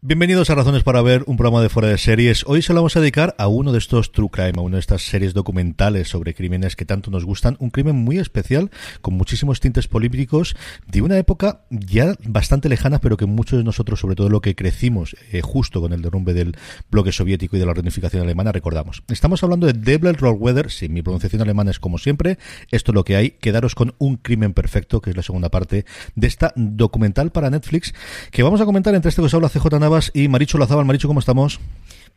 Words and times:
Bienvenidos 0.00 0.48
a 0.48 0.54
Razones 0.54 0.84
para 0.84 1.02
Ver, 1.02 1.24
un 1.26 1.36
programa 1.36 1.60
de 1.60 1.68
fuera 1.68 1.88
de 1.88 1.98
series. 1.98 2.44
Hoy 2.46 2.62
se 2.62 2.72
lo 2.72 2.78
vamos 2.78 2.96
a 2.96 3.00
dedicar 3.00 3.34
a 3.36 3.48
uno 3.48 3.72
de 3.72 3.78
estos 3.78 4.12
True 4.12 4.28
Crime, 4.30 4.52
a 4.54 4.60
una 4.60 4.76
de 4.76 4.80
estas 4.80 5.02
series 5.02 5.34
documentales 5.34 6.06
sobre 6.06 6.34
crímenes 6.34 6.76
que 6.76 6.84
tanto 6.84 7.10
nos 7.10 7.24
gustan. 7.24 7.56
Un 7.58 7.70
crimen 7.70 7.96
muy 7.96 8.18
especial, 8.18 8.70
con 9.00 9.14
muchísimos 9.14 9.58
tintes 9.58 9.88
políticos, 9.88 10.54
de 10.86 11.02
una 11.02 11.18
época 11.18 11.62
ya 11.70 12.14
bastante 12.22 12.68
lejana, 12.68 13.00
pero 13.00 13.16
que 13.16 13.26
muchos 13.26 13.58
de 13.58 13.64
nosotros, 13.64 13.98
sobre 13.98 14.14
todo 14.14 14.28
lo 14.28 14.40
que 14.40 14.54
crecimos 14.54 15.16
eh, 15.32 15.40
justo 15.40 15.80
con 15.80 15.92
el 15.92 16.00
derrumbe 16.00 16.32
del 16.32 16.56
bloque 16.92 17.10
soviético 17.10 17.56
y 17.56 17.58
de 17.58 17.66
la 17.66 17.74
reunificación 17.74 18.22
alemana, 18.22 18.52
recordamos. 18.52 19.02
Estamos 19.08 19.42
hablando 19.42 19.66
de 19.66 19.72
Devil 19.72 20.14
Rollweather, 20.14 20.70
si 20.70 20.88
mi 20.88 21.02
pronunciación 21.02 21.42
alemana 21.42 21.72
es 21.72 21.80
como 21.80 21.98
siempre, 21.98 22.38
esto 22.70 22.92
es 22.92 22.94
lo 22.94 23.02
que 23.02 23.16
hay. 23.16 23.30
Quedaros 23.32 23.74
con 23.74 23.96
Un 23.98 24.16
crimen 24.16 24.54
perfecto, 24.54 25.00
que 25.00 25.10
es 25.10 25.16
la 25.16 25.24
segunda 25.24 25.48
parte 25.48 25.86
de 26.14 26.26
esta 26.28 26.52
documental 26.54 27.32
para 27.32 27.50
Netflix, 27.50 27.94
que 28.30 28.44
vamos 28.44 28.60
a 28.60 28.64
comentar 28.64 28.94
entre 28.94 29.08
este 29.08 29.22
que 29.22 29.26
os 29.26 29.34
habla 29.34 29.48
CJ 29.48 29.87
y 30.12 30.28
Maricho 30.28 30.58
Lazábal. 30.58 30.84
Maricho, 30.84 31.08
¿cómo 31.08 31.20
estamos? 31.20 31.60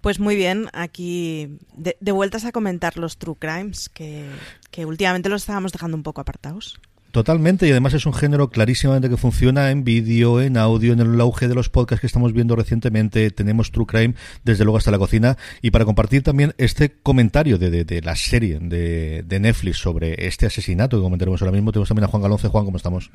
Pues 0.02 0.20
muy 0.20 0.36
bien, 0.36 0.68
aquí 0.74 1.60
de, 1.76 2.12
vueltas 2.12 2.44
a 2.46 2.52
comentar 2.52 2.98
los 2.98 3.18
true 3.18 3.36
crimes, 3.38 3.88
que, 3.88 4.26
que 4.72 4.86
últimamente 4.86 5.30
los 5.30 5.44
estábamos 5.44 5.72
dejando 5.72 5.96
un 5.96 6.04
poco 6.04 6.22
apartados. 6.22 6.80
Totalmente, 7.12 7.68
y 7.68 7.72
además 7.72 7.94
es 7.94 8.06
un 8.06 8.14
género 8.14 8.50
clarísimamente 8.50 9.10
que 9.10 9.18
funciona 9.18 9.70
en 9.70 9.84
vídeo, 9.84 10.42
en 10.42 10.56
audio, 10.56 10.94
en 10.94 11.02
el 11.02 11.20
auge 11.20 11.50
de 11.50 11.56
los 11.56 11.70
podcasts 11.70 12.00
que 12.00 12.08
estamos 12.08 12.32
viendo 12.32 12.56
recientemente. 12.56 13.30
Tenemos 13.32 13.72
True 13.72 13.86
Crime 13.86 14.16
desde 14.46 14.64
luego 14.64 14.78
hasta 14.78 14.92
la 14.92 14.98
cocina. 14.98 15.38
Y 15.62 15.72
para 15.72 15.84
compartir 15.84 16.24
también 16.24 16.54
este 16.58 16.94
comentario 17.04 17.58
de, 17.58 17.84
de, 17.84 18.02
la 18.02 18.16
serie 18.16 18.60
de, 18.60 19.24
de, 19.24 19.40
Netflix 19.42 19.78
sobre 19.78 20.26
este 20.26 20.46
asesinato 20.46 20.98
que 20.98 21.04
comentaremos 21.04 21.42
ahora 21.42 21.52
mismo, 21.52 21.74
tenemos 21.74 21.90
también 21.90 22.06
a 22.06 22.08
Juan 22.08 22.24
Galonce. 22.24 22.48
Juan, 22.48 22.64
¿cómo 22.64 22.78
estamos? 22.78 23.12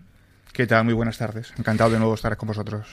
¿Qué 0.56 0.67
tal? 0.67 0.87
Muy 0.87 0.94
buenas 0.94 1.19
tardes. 1.19 1.53
Encantado 1.59 1.91
de 1.91 1.99
nuevo 1.99 2.15
estar 2.15 2.34
con 2.39 2.47
vosotros. 2.47 2.87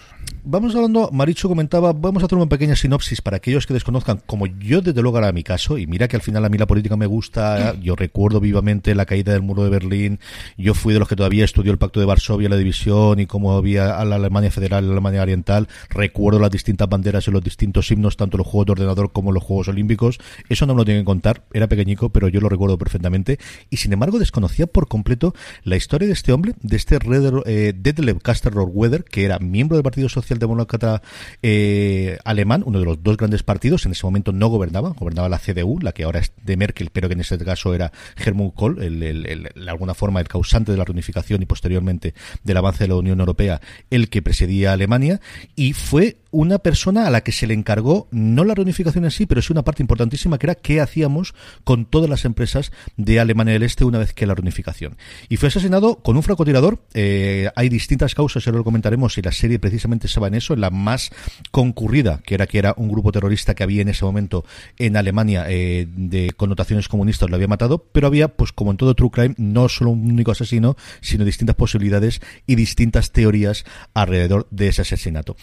Vamos 0.44 0.76
hablando, 0.76 1.10
Maricho 1.14 1.48
comentaba, 1.48 1.94
vamos 1.94 2.22
a 2.22 2.26
hacer 2.26 2.38
una 2.38 2.50
pequeña 2.50 2.76
sinopsis 2.76 3.22
para 3.22 3.38
aquellos 3.38 3.66
que 3.66 3.74
desconozcan, 3.74 4.22
como 4.26 4.48
yo 4.48 4.82
desde 4.82 5.02
luego 5.02 5.18
era 5.18 5.32
mi 5.32 5.44
caso, 5.44 5.78
y 5.78 5.88
mira 5.88 6.10
que 6.10 6.18
al 6.18 6.22
final 6.22 6.44
a 6.44 6.50
mí 6.50 6.58
la 6.58 6.68
política 6.68 6.98
me 6.98 7.06
gusta, 7.06 7.76
yo 7.80 7.96
recuerdo 7.96 8.42
vivamente 8.42 8.94
la 8.94 9.06
caída 9.06 9.32
del 9.32 9.44
muro 9.44 9.64
de 9.64 9.70
Berlín, 9.70 10.20
yo 10.58 10.74
fui 10.74 10.92
de 10.94 11.00
los 11.00 11.08
que 11.08 11.16
todavía 11.16 11.46
estudió 11.46 11.72
el 11.72 11.78
pacto 11.78 12.02
de 12.02 12.06
Varsovia, 12.06 12.50
la 12.50 12.58
división 12.58 13.22
y 13.22 13.28
cómo 13.28 13.56
había 13.56 13.98
a 13.98 14.04
la 14.04 14.18
Alemania 14.18 14.52
Federal 14.52 14.84
y 14.84 14.88
la 14.88 14.92
Alemania 14.92 15.22
Oriental, 15.22 15.70
recuerdo 15.90 16.42
las 16.42 16.52
distintas 16.52 16.90
banderas 16.90 17.26
en 17.30 17.36
los 17.36 17.44
distintos 17.44 17.90
himnos, 17.90 18.18
tanto 18.18 18.38
los 18.38 18.46
Juegos 18.46 18.66
de 18.66 18.72
Ordenador 18.74 19.14
como 19.14 19.32
los 19.32 19.42
Juegos 19.42 19.70
Olímpicos, 19.70 20.20
eso 20.50 20.66
no 20.66 20.74
me 20.74 20.80
lo 20.80 20.86
tienen 20.86 21.04
que 21.04 21.08
contar, 21.08 21.46
era 21.54 21.70
pequeñico, 21.70 22.10
pero 22.10 22.28
yo 22.28 22.42
lo 22.42 22.50
recuerdo 22.50 22.78
perfectamente, 22.78 23.40
y 23.70 23.78
sin 23.78 23.94
embargo 23.94 24.20
desconocía 24.20 24.68
por 24.68 24.90
completo 24.90 25.34
la 25.64 25.78
historia 25.78 26.08
de 26.10 26.14
este 26.14 26.34
hombre, 26.34 26.56
de 26.62 26.76
este 26.76 27.00
Red, 27.00 27.24
eh, 27.54 27.74
Detlef 27.76 28.18
Weather, 28.56 29.04
que 29.04 29.26
era 29.26 29.38
miembro 29.40 29.78
del 29.78 29.84
Partido 29.84 30.10
Socialdemócrata 30.10 31.02
eh, 31.42 32.18
alemán, 32.26 32.64
uno 32.66 32.80
de 32.80 32.86
los 32.86 33.04
dos 33.04 33.18
grandes 33.18 33.44
partidos, 33.44 33.86
en 33.86 33.92
ese 33.92 34.06
momento 34.06 34.32
no 34.32 34.48
gobernaba, 34.48 34.90
gobernaba 34.90 35.30
la 35.30 35.38
CDU, 35.38 35.80
la 35.82 35.92
que 35.92 36.04
ahora 36.04 36.20
es 36.20 36.32
de 36.44 36.58
Merkel, 36.58 36.90
pero 36.92 37.08
que 37.08 37.14
en 37.14 37.22
ese 37.22 37.38
caso 37.38 37.76
era 37.76 37.92
Helmut 38.18 38.56
Kohl, 38.56 38.82
el, 38.82 39.00
de 39.00 39.70
alguna 39.70 39.94
forma 39.94 40.20
el 40.20 40.28
causante 40.28 40.72
de 40.72 40.78
la 40.78 40.86
reunificación 40.86 41.42
y 41.42 41.46
posteriormente 41.46 42.14
del 42.44 42.58
avance 42.58 42.86
de 42.86 42.88
la 42.88 42.96
Unión 42.96 43.20
Europea, 43.20 43.62
el 43.90 44.10
que 44.10 44.22
presidía 44.22 44.74
Alemania, 44.74 45.22
y 45.56 45.74
fue 45.74 46.23
una 46.34 46.60
persona 46.60 47.06
a 47.06 47.12
la 47.12 47.22
que 47.22 47.32
se 47.32 47.48
le 47.48 47.54
encargó 47.54 48.08
no 48.12 48.44
la 48.44 48.56
reunificación 48.56 49.06
en 49.06 49.12
sí, 49.12 49.26
pero 49.28 49.42
sí 49.42 49.54
una 49.54 49.64
parte 49.64 49.84
importantísima 49.84 50.40
que 50.40 50.48
era 50.48 50.56
qué 50.56 50.82
hacíamos 50.82 51.36
con 51.64 51.86
todas 51.86 52.10
las 52.10 52.26
empresas 52.26 52.72
de 52.98 53.20
Alemania 53.20 53.54
del 53.54 53.64
Este 53.64 53.86
una 53.86 54.00
vez 54.00 54.14
que 54.14 54.26
la 54.26 54.34
reunificación. 54.34 54.98
Y 55.30 55.38
fue 55.38 55.50
asesinado 55.50 55.98
con 55.98 56.18
un 56.18 56.24
francotirador. 56.24 56.80
Eh, 56.96 57.50
hay 57.56 57.70
distintas 57.70 58.16
causas, 58.16 58.46
ahora 58.48 58.58
lo 58.58 58.64
comentaremos, 58.64 59.18
y 59.18 59.22
la 59.22 59.32
serie 59.32 59.60
precisamente 59.60 60.08
se 60.08 60.20
va 60.20 60.28
en 60.28 60.34
eso, 60.34 60.56
en 60.56 60.62
la 60.62 60.72
más 60.72 61.12
concurrida, 61.52 62.20
que 62.26 62.34
era 62.34 62.48
que 62.48 62.58
era 62.58 62.74
un 62.78 62.90
grupo 62.90 63.12
terrorista 63.12 63.54
que 63.54 63.64
había 63.64 63.84
en 63.84 63.90
ese 63.90 64.04
momento 64.04 64.44
en 64.78 64.98
Alemania 64.98 65.46
eh, 65.48 65.88
de 65.88 66.32
connotaciones 66.36 66.88
comunistas, 66.88 67.30
lo 67.30 67.36
había 67.36 67.48
matado, 67.48 67.86
pero 67.92 68.08
había, 68.08 68.28
pues 68.30 68.52
como 68.52 68.72
en 68.72 68.78
todo 68.78 68.96
True 68.96 69.12
Crime, 69.12 69.36
no 69.38 69.70
solo 69.70 69.92
un 69.92 70.12
único 70.12 70.32
asesino, 70.32 70.76
sino 71.02 71.26
distintas 71.26 71.56
posibilidades 71.56 72.22
y 72.48 72.56
distintas 72.56 73.12
teorías 73.12 73.66
alrededor 73.94 74.48
de 74.50 74.70
ese 74.70 74.82
asesinato. 74.82 75.36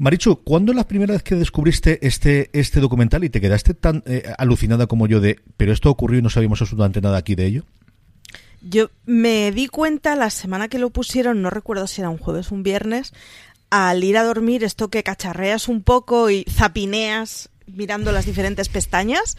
Marichu, 0.00 0.36
¿cuándo 0.42 0.72
es 0.72 0.76
la 0.76 0.88
primera 0.88 1.12
vez 1.12 1.22
que 1.22 1.34
descubriste 1.34 2.06
este, 2.06 2.48
este 2.54 2.80
documental 2.80 3.22
y 3.22 3.28
te 3.28 3.38
quedaste 3.38 3.74
tan 3.74 4.02
eh, 4.06 4.32
alucinada 4.38 4.86
como 4.86 5.06
yo 5.06 5.20
de, 5.20 5.38
pero 5.58 5.74
esto 5.74 5.90
ocurrió 5.90 6.20
y 6.20 6.22
no 6.22 6.30
sabíamos 6.30 6.62
absolutamente 6.62 7.02
nada 7.02 7.18
aquí 7.18 7.34
de 7.34 7.44
ello? 7.44 7.64
Yo 8.62 8.88
me 9.04 9.52
di 9.52 9.66
cuenta 9.66 10.16
la 10.16 10.30
semana 10.30 10.68
que 10.68 10.78
lo 10.78 10.88
pusieron, 10.88 11.42
no 11.42 11.50
recuerdo 11.50 11.86
si 11.86 12.00
era 12.00 12.08
un 12.08 12.16
jueves 12.16 12.50
o 12.50 12.54
un 12.54 12.62
viernes, 12.62 13.12
al 13.68 14.02
ir 14.02 14.16
a 14.16 14.24
dormir, 14.24 14.64
esto 14.64 14.88
que 14.88 15.02
cacharreas 15.02 15.68
un 15.68 15.82
poco 15.82 16.30
y 16.30 16.46
zapineas 16.48 17.50
mirando 17.66 18.10
las 18.10 18.24
diferentes 18.24 18.70
pestañas, 18.70 19.36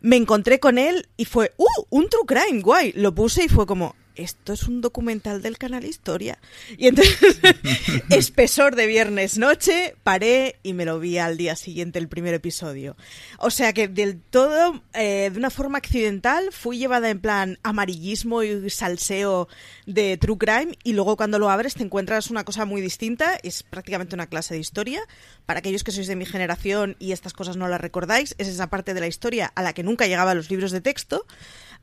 me 0.00 0.16
encontré 0.16 0.58
con 0.58 0.78
él 0.78 1.06
y 1.16 1.26
fue, 1.26 1.52
¡uh! 1.58 1.84
Un 1.90 2.08
true 2.08 2.26
crime, 2.26 2.60
guay. 2.60 2.92
Lo 2.96 3.14
puse 3.14 3.44
y 3.44 3.48
fue 3.48 3.66
como, 3.66 3.94
esto 4.16 4.52
es 4.52 4.64
un 4.64 4.80
documental 4.80 5.42
del 5.42 5.58
canal 5.58 5.84
Historia. 5.84 6.38
Y 6.76 6.88
entonces, 6.88 7.40
espesor 8.10 8.76
de 8.76 8.86
viernes 8.86 9.38
noche, 9.38 9.94
paré 10.02 10.56
y 10.62 10.72
me 10.72 10.84
lo 10.84 10.98
vi 10.98 11.18
al 11.18 11.36
día 11.36 11.56
siguiente 11.56 11.98
el 11.98 12.08
primer 12.08 12.34
episodio. 12.34 12.96
O 13.38 13.50
sea 13.50 13.72
que 13.72 13.88
del 13.88 14.20
todo, 14.20 14.82
eh, 14.94 15.30
de 15.32 15.38
una 15.38 15.50
forma 15.50 15.78
accidental, 15.78 16.50
fui 16.52 16.78
llevada 16.78 17.10
en 17.10 17.20
plan 17.20 17.58
amarillismo 17.62 18.42
y 18.42 18.70
salseo 18.70 19.48
de 19.86 20.16
True 20.16 20.38
Crime 20.38 20.78
y 20.84 20.92
luego 20.92 21.16
cuando 21.16 21.38
lo 21.38 21.50
abres 21.50 21.74
te 21.74 21.82
encuentras 21.82 22.30
una 22.30 22.44
cosa 22.44 22.64
muy 22.64 22.80
distinta, 22.80 23.38
es 23.42 23.62
prácticamente 23.62 24.14
una 24.14 24.26
clase 24.26 24.54
de 24.54 24.60
historia. 24.60 25.00
Para 25.46 25.60
aquellos 25.60 25.82
que 25.82 25.92
sois 25.92 26.06
de 26.06 26.16
mi 26.16 26.26
generación 26.26 26.96
y 26.98 27.12
estas 27.12 27.32
cosas 27.32 27.56
no 27.56 27.68
las 27.68 27.80
recordáis, 27.80 28.34
es 28.38 28.48
esa 28.48 28.68
parte 28.68 28.94
de 28.94 29.00
la 29.00 29.06
historia 29.06 29.52
a 29.54 29.62
la 29.62 29.72
que 29.72 29.82
nunca 29.82 30.06
llegaba 30.06 30.34
los 30.34 30.50
libros 30.50 30.70
de 30.70 30.80
texto. 30.80 31.26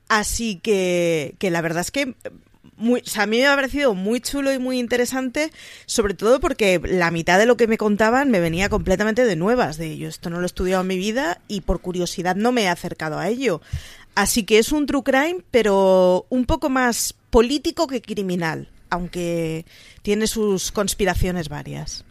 Así 0.09 0.57
que, 0.57 1.35
que 1.39 1.51
la 1.51 1.61
verdad 1.61 1.81
es 1.81 1.91
que 1.91 2.15
a 3.15 3.25
mí 3.25 3.37
me 3.37 3.47
ha 3.47 3.55
parecido 3.55 3.95
muy 3.95 4.21
chulo 4.21 4.53
y 4.53 4.59
muy 4.59 4.79
interesante, 4.79 5.51
sobre 5.85 6.13
todo 6.13 6.39
porque 6.39 6.79
la 6.83 7.11
mitad 7.11 7.39
de 7.39 7.45
lo 7.45 7.57
que 7.57 7.67
me 7.67 7.77
contaban 7.77 8.29
me 8.29 8.39
venía 8.39 8.69
completamente 8.69 9.25
de 9.25 9.35
nuevas, 9.35 9.77
de 9.77 9.87
ello. 9.87 10.07
Esto 10.07 10.29
no 10.29 10.37
lo 10.37 10.43
he 10.43 10.45
estudiado 10.45 10.81
en 10.81 10.87
mi 10.87 10.97
vida 10.97 11.41
y 11.47 11.61
por 11.61 11.81
curiosidad 11.81 12.35
no 12.35 12.51
me 12.51 12.63
he 12.63 12.67
acercado 12.67 13.17
a 13.17 13.27
ello. 13.29 13.61
Así 14.15 14.43
que 14.43 14.59
es 14.59 14.71
un 14.71 14.85
true 14.85 15.03
crime, 15.03 15.43
pero 15.51 16.25
un 16.29 16.45
poco 16.45 16.69
más 16.69 17.15
político 17.29 17.87
que 17.87 18.01
criminal, 18.01 18.69
aunque 18.89 19.65
tiene 20.01 20.27
sus 20.27 20.71
conspiraciones 20.71 21.49
varias. 21.49 22.03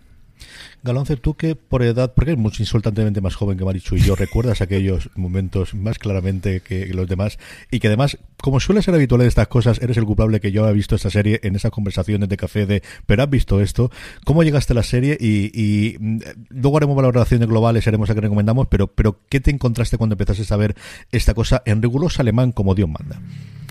Galonce, 0.86 1.16
tú 1.16 1.34
que 1.34 1.54
por 1.54 1.82
edad, 1.82 2.14
porque 2.14 2.32
eres 2.32 2.42
mucho 2.42 2.62
insultantemente 2.62 3.20
más 3.20 3.34
joven 3.34 3.58
que 3.58 3.64
Marichu 3.64 3.96
y 3.96 4.00
yo, 4.00 4.14
recuerdas 4.16 4.60
aquellos 4.60 5.10
momentos 5.14 5.74
más 5.74 5.98
claramente 5.98 6.60
que 6.60 6.86
los 6.94 7.08
demás 7.08 7.38
y 7.70 7.80
que 7.80 7.88
además, 7.88 8.18
como 8.40 8.60
suele 8.60 8.82
ser 8.82 8.94
habitual 8.94 9.20
en 9.22 9.28
estas 9.28 9.48
cosas, 9.48 9.80
eres 9.82 9.96
el 9.96 10.04
culpable 10.04 10.40
que 10.40 10.52
yo 10.52 10.64
haya 10.64 10.72
visto 10.72 10.94
esta 10.94 11.10
serie 11.10 11.40
en 11.42 11.56
esas 11.56 11.70
conversaciones 11.70 12.28
de 12.28 12.36
café 12.36 12.66
de, 12.66 12.82
pero 13.06 13.22
has 13.22 13.30
visto 13.30 13.60
esto, 13.60 13.90
¿cómo 14.24 14.42
llegaste 14.42 14.72
a 14.72 14.76
la 14.76 14.82
serie? 14.82 15.16
Y, 15.20 15.96
mm, 15.98 16.18
luego 16.50 16.76
haremos 16.78 16.96
valoraciones 16.96 17.48
globales, 17.48 17.86
haremos 17.86 18.08
a 18.10 18.14
que 18.14 18.20
recomendamos, 18.20 18.68
pero, 18.68 18.86
pero 18.86 19.20
¿qué 19.28 19.40
te 19.40 19.50
encontraste 19.50 19.98
cuando 19.98 20.14
empezaste 20.14 20.52
a 20.52 20.56
ver 20.56 20.76
esta 21.10 21.34
cosa 21.34 21.62
en 21.66 21.82
riguroso 21.82 22.22
alemán 22.22 22.52
como 22.52 22.74
Dios 22.74 22.88
manda? 22.88 23.20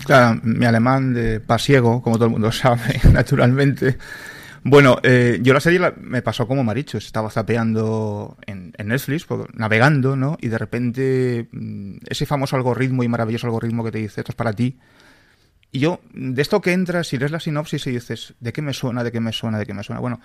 Claro, 0.04 0.40
mi 0.44 0.66
alemán 0.66 1.14
de 1.14 1.40
pasiego, 1.40 2.02
como 2.02 2.16
todo 2.16 2.26
el 2.26 2.32
mundo 2.32 2.52
sabe, 2.52 3.00
naturalmente. 3.12 3.96
Bueno, 4.68 4.98
eh, 5.04 5.38
yo 5.42 5.54
la 5.54 5.60
serie 5.60 5.78
me 6.00 6.22
pasó 6.22 6.48
como 6.48 6.64
Maricho, 6.64 6.98
estaba 6.98 7.30
zapeando 7.30 8.36
en, 8.46 8.72
Netflix, 8.84 9.24
pues, 9.24 9.42
navegando, 9.54 10.16
¿no? 10.16 10.36
Y 10.40 10.48
de 10.48 10.58
repente 10.58 11.48
mm, 11.52 11.98
ese 12.08 12.26
famoso 12.26 12.56
algoritmo 12.56 13.04
y 13.04 13.08
maravilloso 13.08 13.46
algoritmo 13.46 13.84
que 13.84 13.92
te 13.92 13.98
dice 13.98 14.22
esto 14.22 14.32
es 14.32 14.36
para 14.36 14.52
ti. 14.52 14.76
Y 15.70 15.78
yo, 15.78 16.00
de 16.12 16.42
esto 16.42 16.60
que 16.60 16.72
entras 16.72 17.12
y 17.12 17.16
lees 17.16 17.30
la 17.30 17.38
sinopsis 17.38 17.86
y 17.86 17.92
dices, 17.92 18.34
¿de 18.40 18.52
qué 18.52 18.60
me 18.60 18.72
suena? 18.72 19.04
¿De 19.04 19.12
qué 19.12 19.20
me 19.20 19.32
suena? 19.32 19.56
¿De 19.60 19.66
qué 19.66 19.72
me 19.72 19.84
suena? 19.84 20.00
Bueno, 20.00 20.20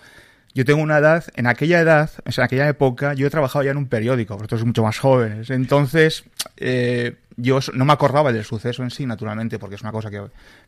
yo 0.56 0.66
tengo 0.66 0.82
una 0.82 0.98
edad, 0.98 1.24
en 1.36 1.46
aquella 1.46 1.80
edad, 1.80 2.10
en 2.26 2.44
aquella 2.44 2.68
época, 2.68 3.14
yo 3.14 3.28
he 3.28 3.30
trabajado 3.30 3.64
ya 3.64 3.70
en 3.70 3.78
un 3.78 3.90
periódico, 3.90 4.38
vosotros 4.38 4.66
mucho 4.66 4.82
más 4.82 4.98
jóvenes. 4.98 5.52
Entonces, 5.52 6.24
eh, 6.58 7.18
yo 7.38 7.60
no 7.76 7.86
me 7.86 7.94
acordaba 7.94 8.34
del 8.34 8.44
suceso 8.44 8.82
en 8.82 8.90
sí, 8.90 9.06
naturalmente, 9.06 9.60
porque 9.60 9.76
es 9.76 9.84
una 9.84 9.92
cosa 9.92 10.10
que 10.10 10.20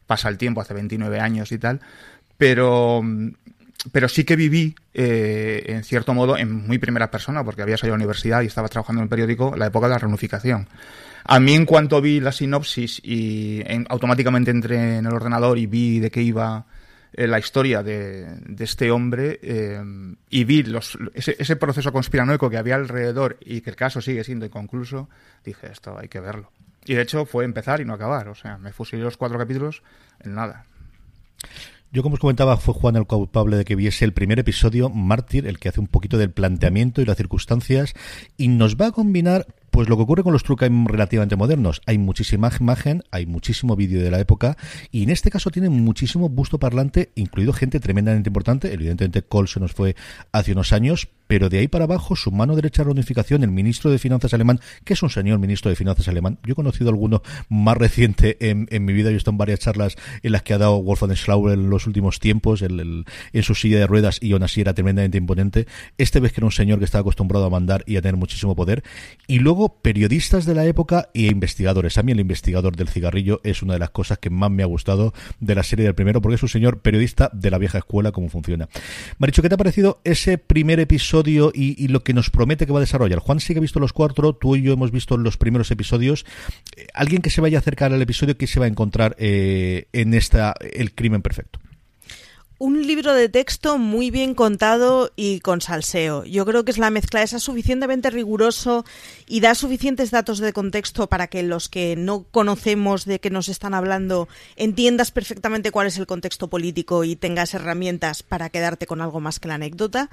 pasa 0.06 0.30
el 0.30 0.38
tiempo, 0.38 0.62
hace 0.62 0.76
29 0.76 1.20
años 1.20 1.52
y 1.52 1.58
tal. 1.58 1.82
Pero 2.38 3.02
mm, 3.04 3.30
pero 3.92 4.08
sí 4.08 4.24
que 4.24 4.36
viví, 4.36 4.76
eh, 4.94 5.64
en 5.68 5.84
cierto 5.84 6.14
modo, 6.14 6.38
en 6.38 6.68
muy 6.68 6.78
primera 6.78 7.12
persona, 7.12 7.44
porque 7.44 7.62
había 7.62 7.78
salido 7.78 7.96
a 7.96 7.98
la 7.98 8.04
universidad 8.04 8.42
y 8.42 8.48
estaba 8.48 8.70
trabajando 8.70 9.02
en 9.02 9.04
el 9.04 9.10
periódico 9.10 9.56
la 9.58 9.68
época 9.68 9.88
de 9.88 9.94
la 9.94 10.00
reunificación. 10.00 10.68
A 11.26 11.40
mí, 11.40 11.54
en 11.54 11.66
cuanto 11.66 12.02
vi 12.02 12.20
la 12.20 12.32
sinopsis 12.32 13.02
y 13.04 13.64
automáticamente 13.90 14.52
entré 14.52 14.98
en 14.98 15.06
el 15.06 15.14
ordenador 15.14 15.58
y 15.58 15.68
vi 15.68 16.00
de 16.00 16.12
qué 16.12 16.22
iba 16.22 16.66
eh, 17.14 17.28
la 17.28 17.40
historia 17.40 17.84
de, 17.84 18.40
este 18.60 18.92
hombre 18.92 19.40
eh, 19.42 19.82
y 20.30 20.44
vi 20.44 20.64
los, 20.64 20.98
ese, 21.14 21.36
ese, 21.40 21.56
proceso 21.56 21.92
conspiranoico 21.92 22.50
que 22.50 22.58
había 22.58 22.76
alrededor 22.76 23.38
y 23.40 23.62
que 23.62 23.70
el 23.70 23.76
caso 23.76 24.02
sigue 24.02 24.24
siendo 24.24 24.46
inconcluso, 24.46 25.10
dije, 25.46 25.68
esto 25.72 25.98
hay 25.98 26.08
que 26.08 26.20
verlo. 26.20 26.52
Y 26.86 26.96
de 26.96 27.02
hecho 27.02 27.26
fue 27.26 27.46
empezar 27.46 27.82
y 27.82 27.86
no 27.86 27.94
acabar. 27.94 28.28
O 28.30 28.36
sea, 28.36 28.58
me 28.58 28.74
fusilé 28.74 29.04
los 29.04 29.18
cuatro 29.18 29.38
capítulos 29.38 29.84
en 30.20 30.36
nada. 30.36 30.66
Yo, 31.94 32.02
como 32.02 32.16
os 32.16 32.20
comentaba, 32.20 32.58
fue 32.58 32.74
Juan 32.74 32.96
el 32.96 33.06
culpable 33.06 33.56
de 33.56 33.66
que 33.66 33.76
viese 33.76 34.04
el 34.04 34.14
primer 34.14 34.40
episodio, 34.40 34.90
Mártir, 34.90 35.46
el 35.46 35.60
que 35.60 35.70
hace 35.70 35.80
un 35.80 35.86
poquito 35.86 36.18
del 36.18 36.32
planteamiento 36.32 37.02
y 37.02 37.06
las 37.06 37.18
circunstancias, 37.18 37.94
y 38.36 38.48
nos 38.48 38.78
va 38.78 38.88
a 38.88 38.92
combinar 38.92 39.46
pues 39.74 39.90
lo 39.90 39.98
que 39.98 40.04
ocurre 40.04 40.22
con 40.22 40.34
los 40.34 40.44
True 40.44 40.56
Crime 40.56 40.86
relativamente 40.88 41.36
modernos, 41.36 41.82
hay 41.88 41.98
muchísima 41.98 42.52
imagen, 42.60 43.04
hay 43.10 43.26
muchísimo 43.26 43.76
vídeo 43.76 44.04
de 44.04 44.12
la 44.12 44.20
época 44.20 44.56
y 44.92 45.02
en 45.02 45.10
este 45.10 45.32
caso 45.32 45.50
tiene 45.50 45.70
muchísimo 45.70 46.30
busto 46.30 46.60
parlante, 46.60 47.10
incluido 47.16 47.54
gente 47.54 47.80
tremendamente 47.80 48.30
importante. 48.30 48.72
Evidentemente 48.72 49.24
Cole 49.24 49.48
se 49.48 49.60
nos 49.60 49.74
fue 49.74 49.96
hace 50.32 50.52
unos 50.52 50.74
años, 50.74 51.08
pero 51.26 51.50
de 51.50 51.58
ahí 51.58 51.68
para 51.68 51.86
abajo 51.86 52.16
su 52.16 52.32
mano 52.32 52.56
derecha 52.56 52.84
de 52.84 52.90
la 52.90 52.92
unificación, 52.92 53.42
el 53.42 53.50
ministro 53.50 53.90
de 53.90 53.98
Finanzas 53.98 54.36
alemán, 54.36 54.60
que 54.84 54.94
es 54.94 55.02
un 55.02 55.10
señor 55.10 55.40
ministro 55.40 55.70
de 55.70 55.76
Finanzas 55.76 56.08
alemán. 56.08 56.38
Yo 56.44 56.52
he 56.52 56.56
conocido 56.56 56.90
alguno 56.90 57.24
más 57.50 57.76
reciente 57.76 58.38
en, 58.52 58.68
mi 58.86 58.94
vida, 58.94 59.10
yo 59.10 59.16
he 59.16 59.18
estado 59.18 59.34
en 59.34 59.38
varias 59.40 59.60
charlas 59.60 59.96
en 60.22 60.34
las 60.34 60.44
que 60.44 60.54
ha 60.54 60.60
dado 60.60 60.84
Wolfgang 60.84 61.16
Schlauer 61.16 61.58
en 61.58 61.72
los 61.72 61.88
últimos 61.88 62.20
tiempos, 62.20 62.62
en 62.62 63.06
su 63.42 63.56
silla 63.56 63.80
de 63.80 63.88
ruedas 63.88 64.20
y 64.22 64.34
aún 64.34 64.44
así 64.44 64.62
era 64.62 64.76
tremendamente 64.76 65.18
imponente. 65.18 65.66
Este 65.98 66.20
vez 66.20 66.32
que 66.32 66.42
era 66.42 66.46
un 66.46 66.52
señor 66.52 66.78
que 66.78 66.86
estaba 66.86 67.02
acostumbrado 67.02 67.48
a 67.48 67.50
mandar 67.50 67.84
y 67.88 67.98
a 67.98 68.04
tener 68.04 68.18
muchísimo 68.18 68.56
poder. 68.56 68.84
Y 69.26 69.40
luego 69.40 69.63
periodistas 69.70 70.46
de 70.46 70.56
la 70.56 70.66
época 70.66 71.10
e 71.14 71.24
investigadores. 71.24 71.98
A 71.98 72.04
mí 72.04 72.12
el 72.12 72.20
investigador 72.20 72.76
del 72.76 72.90
cigarrillo 72.90 73.42
es 73.44 73.62
una 73.62 73.74
de 73.74 73.80
las 73.80 73.90
cosas 73.90 74.20
que 74.20 74.30
más 74.30 74.52
me 74.52 74.64
ha 74.64 74.68
gustado 74.68 75.14
de 75.40 75.56
la 75.56 75.64
serie 75.64 75.86
del 75.86 75.96
primero, 75.96 76.22
porque 76.22 76.36
es 76.36 76.44
un 76.44 76.50
señor 76.50 76.82
periodista 76.82 77.30
de 77.34 77.52
la 77.52 77.58
vieja 77.58 77.78
escuela, 77.78 78.12
cómo 78.12 78.30
funciona. 78.30 78.70
Maricho, 79.18 79.42
¿qué 79.42 79.50
te 79.50 79.56
ha 79.56 79.58
parecido 79.58 80.02
ese 80.04 80.38
primer 80.38 80.80
episodio 80.80 81.52
y, 81.54 81.88
lo 81.88 82.04
que 82.04 82.14
nos 82.14 82.30
promete 82.30 82.66
que 82.66 82.74
va 82.74 82.80
a 82.80 82.82
desarrollar? 82.82 83.20
Juan 83.20 83.40
sí 83.40 83.54
que 83.54 83.60
ha 83.60 83.62
visto 83.62 83.80
los 83.80 83.94
cuatro, 83.94 84.34
tú 84.34 84.56
y 84.56 84.62
yo 84.62 84.74
hemos 84.74 84.92
visto 84.92 85.18
los 85.18 85.38
primeros 85.38 85.70
episodios. 85.72 86.26
Eh, 86.76 86.88
alguien 86.94 87.22
que 87.22 87.30
se 87.30 87.42
vaya 87.42 87.58
a 87.58 87.62
acercar 87.62 87.94
al 87.94 88.02
episodio, 88.02 88.38
¿qué 88.38 88.48
se 88.48 88.60
va 88.60 88.66
a 88.66 88.70
encontrar 88.70 89.16
eh, 89.20 89.88
en 89.94 90.14
esta 90.14 90.56
El 90.60 90.94
crimen 90.94 91.22
perfecto? 91.22 91.60
Un 92.64 92.88
libro 92.88 93.14
de 93.14 93.28
texto 93.28 93.78
muy 93.78 94.10
bien 94.10 94.36
contado 94.36 95.12
y 95.18 95.42
con 95.42 95.60
salseo. 95.60 96.24
Yo 96.24 96.46
creo 96.46 96.64
que 96.64 96.72
es 96.72 96.78
la 96.78 96.92
mezcla 96.92 97.22
esa 97.22 97.38
suficientemente 97.38 98.10
riguroso 98.10 98.86
y 99.28 99.42
da 99.42 99.54
suficientes 99.54 100.12
datos 100.12 100.40
de 100.40 100.54
contexto 100.54 101.10
para 101.10 101.28
que 101.28 101.44
los 101.44 101.68
que 101.68 101.98
no 101.98 102.24
conocemos 102.32 103.04
de 103.04 103.20
qué 103.20 103.30
nos 103.30 103.50
están 103.50 103.74
hablando 103.74 104.30
entiendas 104.56 105.12
perfectamente 105.12 105.72
cuál 105.72 105.88
es 105.88 105.98
el 105.98 106.08
contexto 106.08 106.48
político 106.50 107.04
y 107.04 107.18
tengas 107.18 107.54
herramientas 107.54 108.24
para 108.24 108.50
quedarte 108.50 108.88
con 108.88 109.02
algo 109.02 109.20
más 109.20 109.42
que 109.42 109.50
la 109.50 109.56
anécdota. 109.56 110.10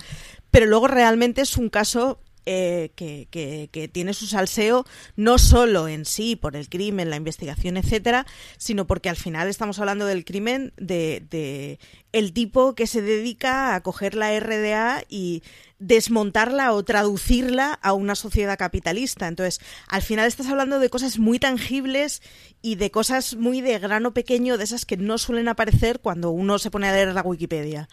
Pero 0.51 0.67
luego 0.67 0.89
realmente 0.89 1.43
es 1.43 1.57
un 1.57 1.69
caso 1.69 2.19
eh, 2.47 2.91
que, 2.95 3.29
que, 3.31 3.89
tiene 3.89 4.15
su 4.15 4.27
salseo 4.27 4.87
no 5.17 5.39
solo 5.39 5.89
en 5.89 6.05
sí 6.05 6.37
por 6.37 6.57
el 6.57 6.69
crimen, 6.69 7.11
la 7.11 7.17
investigación, 7.17 7.77
etcétera, 7.77 8.27
sino 8.57 8.87
porque 8.87 9.09
al 9.09 9.17
final 9.17 9.49
estamos 9.49 9.79
hablando 9.79 10.07
del 10.07 10.25
crimen 10.25 10.73
de, 10.77 11.23
de 11.31 11.79
el 12.13 12.33
tipo 12.33 12.75
que 12.75 12.87
se 12.87 13.03
dedica 13.03 13.75
a 13.75 13.83
coger 13.83 14.15
la 14.15 14.39
RDA 14.39 15.05
y 15.09 15.43
desmontarla 15.81 16.73
o 16.73 16.85
traducirla 16.85 17.73
a 17.73 17.95
una 17.95 18.15
sociedad 18.15 18.59
capitalista. 18.59 19.27
Entonces, 19.27 19.61
al 19.89 20.03
final 20.03 20.27
estás 20.27 20.47
hablando 20.47 20.79
de 20.79 20.91
cosas 20.91 21.19
muy 21.19 21.39
tangibles 21.39 22.23
y 22.63 22.77
de 22.77 22.91
cosas 22.91 23.37
muy 23.37 23.61
de 23.61 23.79
grano 23.79 24.13
pequeño, 24.13 24.59
de 24.59 24.65
esas 24.65 24.85
que 24.85 24.97
no 24.97 25.19
suelen 25.19 25.49
aparecer 25.49 26.01
cuando 26.01 26.31
uno 26.31 26.59
se 26.59 26.71
pone 26.71 26.89
a 26.89 26.93
leer 26.93 27.15
la 27.15 27.23
Wikipedia. 27.23 27.89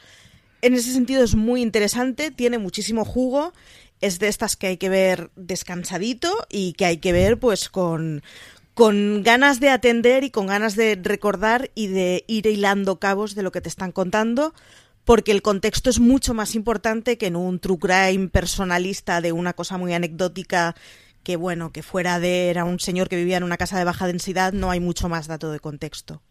En 0.61 0.73
ese 0.73 0.91
sentido 0.91 1.23
es 1.23 1.35
muy 1.35 1.61
interesante, 1.61 2.31
tiene 2.31 2.57
muchísimo 2.57 3.05
jugo 3.05 3.53
es 4.01 4.19
de 4.19 4.27
estas 4.27 4.55
que 4.55 4.67
hay 4.67 4.77
que 4.77 4.89
ver 4.89 5.31
descansadito 5.35 6.45
y 6.49 6.73
que 6.73 6.85
hay 6.85 6.97
que 6.97 7.11
ver 7.11 7.39
pues 7.39 7.69
con, 7.69 8.21
con 8.73 9.23
ganas 9.23 9.59
de 9.59 9.69
atender 9.69 10.23
y 10.23 10.29
con 10.29 10.47
ganas 10.47 10.75
de 10.75 10.99
recordar 11.01 11.71
y 11.75 11.87
de 11.87 12.23
ir 12.27 12.45
hilando 12.45 12.99
cabos 12.99 13.35
de 13.35 13.43
lo 13.43 13.51
que 13.51 13.61
te 13.61 13.69
están 13.69 13.91
contando, 13.91 14.53
porque 15.03 15.31
el 15.31 15.41
contexto 15.41 15.89
es 15.89 15.99
mucho 15.99 16.33
más 16.33 16.53
importante 16.53 17.17
que 17.17 17.27
en 17.27 17.35
un 17.35 17.59
true 17.59 17.79
crime 17.79 18.27
personalista 18.27 19.21
de 19.21 19.31
una 19.31 19.53
cosa 19.53 19.77
muy 19.77 19.93
anecdótica 19.93 20.75
que 21.23 21.35
bueno, 21.35 21.71
que 21.71 21.83
fuera 21.83 22.19
de 22.19 22.49
era 22.49 22.63
un 22.63 22.79
señor 22.79 23.09
que 23.09 23.17
vivía 23.17 23.37
en 23.37 23.43
una 23.43 23.57
casa 23.57 23.77
de 23.77 23.83
baja 23.83 24.07
densidad, 24.07 24.53
no 24.53 24.71
hay 24.71 24.79
mucho 24.79 25.09
más 25.09 25.27
dato 25.27 25.51
de 25.51 25.59
contexto. 25.59 26.21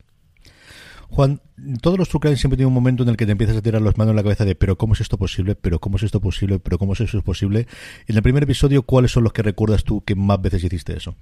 Juan, 1.08 1.40
todos 1.80 1.98
los 1.98 2.08
True 2.08 2.36
siempre 2.36 2.56
tienen 2.56 2.68
un 2.68 2.74
momento 2.74 3.02
en 3.02 3.08
el 3.08 3.16
que 3.16 3.26
te 3.26 3.32
empiezas 3.32 3.56
a 3.56 3.62
tirar 3.62 3.80
las 3.82 3.96
manos 3.96 4.10
en 4.12 4.16
la 4.16 4.22
cabeza 4.22 4.44
de 4.44 4.54
pero 4.54 4.76
¿cómo 4.76 4.94
es 4.94 5.00
esto 5.00 5.18
posible? 5.18 5.54
¿Pero 5.54 5.78
cómo 5.80 5.96
es 5.96 6.02
esto 6.02 6.20
posible? 6.20 6.58
¿Pero 6.58 6.78
cómo 6.78 6.92
es 6.92 7.00
eso 7.00 7.22
posible? 7.22 7.66
En 8.06 8.16
el 8.16 8.22
primer 8.22 8.42
episodio, 8.42 8.82
¿cuáles 8.82 9.12
son 9.12 9.24
los 9.24 9.32
que 9.32 9.42
recuerdas 9.42 9.84
tú 9.84 10.02
que 10.04 10.14
más 10.14 10.40
veces 10.40 10.64
hiciste 10.64 10.96
eso? 10.96 11.16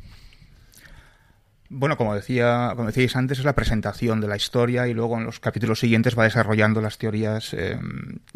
Bueno, 1.71 1.97
como 1.97 2.15
decía, 2.15 2.73
como 2.77 2.87
decíais 2.87 3.17
antes, 3.17 3.39
es 3.39 3.45
la 3.45 3.55
presentación 3.55 4.21
de 4.21 4.29
la 4.29 4.37
historia 4.37 4.87
y 4.87 4.95
luego 4.95 5.19
en 5.19 5.25
los 5.25 5.41
capítulos 5.41 5.81
siguientes 5.81 6.17
va 6.17 6.25
desarrollando 6.25 6.81
las 6.81 6.99
teorías 6.99 7.53
eh, 7.55 7.79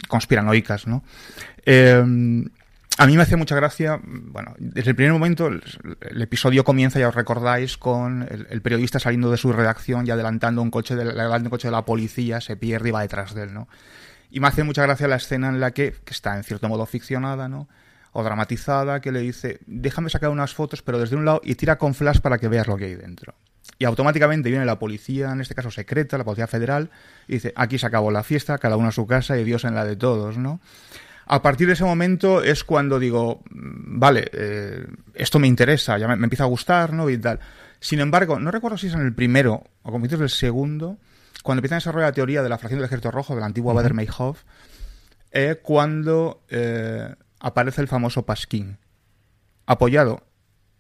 conspiranoicas, 0.08 0.86
¿no? 0.86 1.04
Eh, 1.64 2.02
a 2.98 3.06
mí 3.06 3.16
me 3.16 3.22
hace 3.22 3.36
mucha 3.36 3.54
gracia, 3.54 4.00
bueno, 4.02 4.54
desde 4.58 4.90
el 4.90 4.96
primer 4.96 5.12
momento 5.12 5.46
el, 5.46 5.62
episodio 6.20 6.64
comienza, 6.64 6.98
ya 6.98 7.08
os 7.08 7.14
recordáis, 7.14 7.76
con 7.76 8.26
el, 8.28 8.60
periodista 8.60 8.98
saliendo 8.98 9.30
de 9.30 9.36
su 9.36 9.52
redacción 9.52 10.04
y 10.04 10.10
adelantando 10.10 10.60
un 10.62 10.72
coche, 10.72 10.96
de, 10.96 11.48
coche 11.48 11.68
de 11.68 11.72
la 11.72 11.84
policía, 11.84 12.40
se 12.40 12.56
pierde 12.56 12.88
y 12.88 12.92
va 12.92 13.02
detrás 13.02 13.34
de 13.34 13.44
él, 13.44 13.54
¿no? 13.54 13.68
Y 14.30 14.40
me 14.40 14.48
hace 14.48 14.64
mucha 14.64 14.82
gracia 14.82 15.06
la 15.06 15.16
escena 15.16 15.48
en 15.48 15.60
la 15.60 15.70
que, 15.70 15.94
que 16.04 16.12
está 16.12 16.36
en 16.36 16.42
cierto 16.42 16.68
modo 16.68 16.86
ficcionada, 16.86 17.48
¿no? 17.48 17.68
O 18.12 18.24
dramatizada, 18.24 19.00
que 19.00 19.12
le 19.12 19.20
dice, 19.20 19.60
déjame 19.66 20.10
sacar 20.10 20.30
unas 20.30 20.52
fotos, 20.52 20.82
pero 20.82 20.98
desde 20.98 21.14
un 21.14 21.24
lado, 21.24 21.40
y 21.44 21.54
tira 21.54 21.78
con 21.78 21.94
flash 21.94 22.18
para 22.18 22.38
que 22.38 22.48
veas 22.48 22.66
lo 22.66 22.76
que 22.76 22.86
hay 22.86 22.94
dentro. 22.96 23.34
Y 23.78 23.84
automáticamente 23.84 24.50
viene 24.50 24.64
la 24.64 24.80
policía, 24.80 25.30
en 25.30 25.40
este 25.40 25.54
caso 25.54 25.70
secreta, 25.70 26.18
la 26.18 26.24
policía 26.24 26.48
federal, 26.48 26.90
y 27.28 27.34
dice, 27.34 27.52
aquí 27.54 27.78
se 27.78 27.86
acabó 27.86 28.10
la 28.10 28.24
fiesta, 28.24 28.58
cada 28.58 28.76
uno 28.76 28.88
a 28.88 28.92
su 28.92 29.06
casa 29.06 29.38
y 29.38 29.44
Dios 29.44 29.64
en 29.64 29.76
la 29.76 29.84
de 29.84 29.94
todos, 29.94 30.36
¿no? 30.36 30.60
A 31.30 31.42
partir 31.42 31.66
de 31.66 31.74
ese 31.74 31.84
momento 31.84 32.42
es 32.42 32.64
cuando 32.64 32.98
digo, 32.98 33.42
mm, 33.50 33.98
vale, 33.98 34.30
eh, 34.32 34.86
esto 35.14 35.38
me 35.38 35.46
interesa, 35.46 35.98
ya 35.98 36.08
me, 36.08 36.14
empieza 36.14 36.44
a 36.44 36.46
gustar, 36.46 36.92
¿no? 36.92 37.10
Y 37.10 37.18
tal. 37.18 37.38
Sin 37.80 38.00
embargo, 38.00 38.40
no 38.40 38.50
recuerdo 38.50 38.78
si 38.78 38.88
es 38.88 38.94
en 38.94 39.02
el 39.02 39.14
primero 39.14 39.64
o 39.82 39.92
como 39.92 40.04
dices 40.04 40.20
el 40.20 40.30
segundo, 40.30 40.98
cuando 41.42 41.60
empieza 41.60 41.76
a 41.76 41.78
desarrollar 41.78 42.08
la 42.10 42.14
teoría 42.14 42.42
de 42.42 42.48
la 42.48 42.58
fracción 42.58 42.80
del 42.80 42.86
ejército 42.86 43.10
rojo, 43.10 43.34
del 43.34 43.44
antiguo 43.44 43.74
Bader 43.74 43.94
Meinhof, 43.94 44.42
eh, 45.30 45.60
cuando 45.62 46.44
eh, 46.48 47.14
aparece 47.40 47.82
el 47.82 47.88
famoso 47.88 48.24
Pasquín, 48.24 48.78
apoyado 49.66 50.26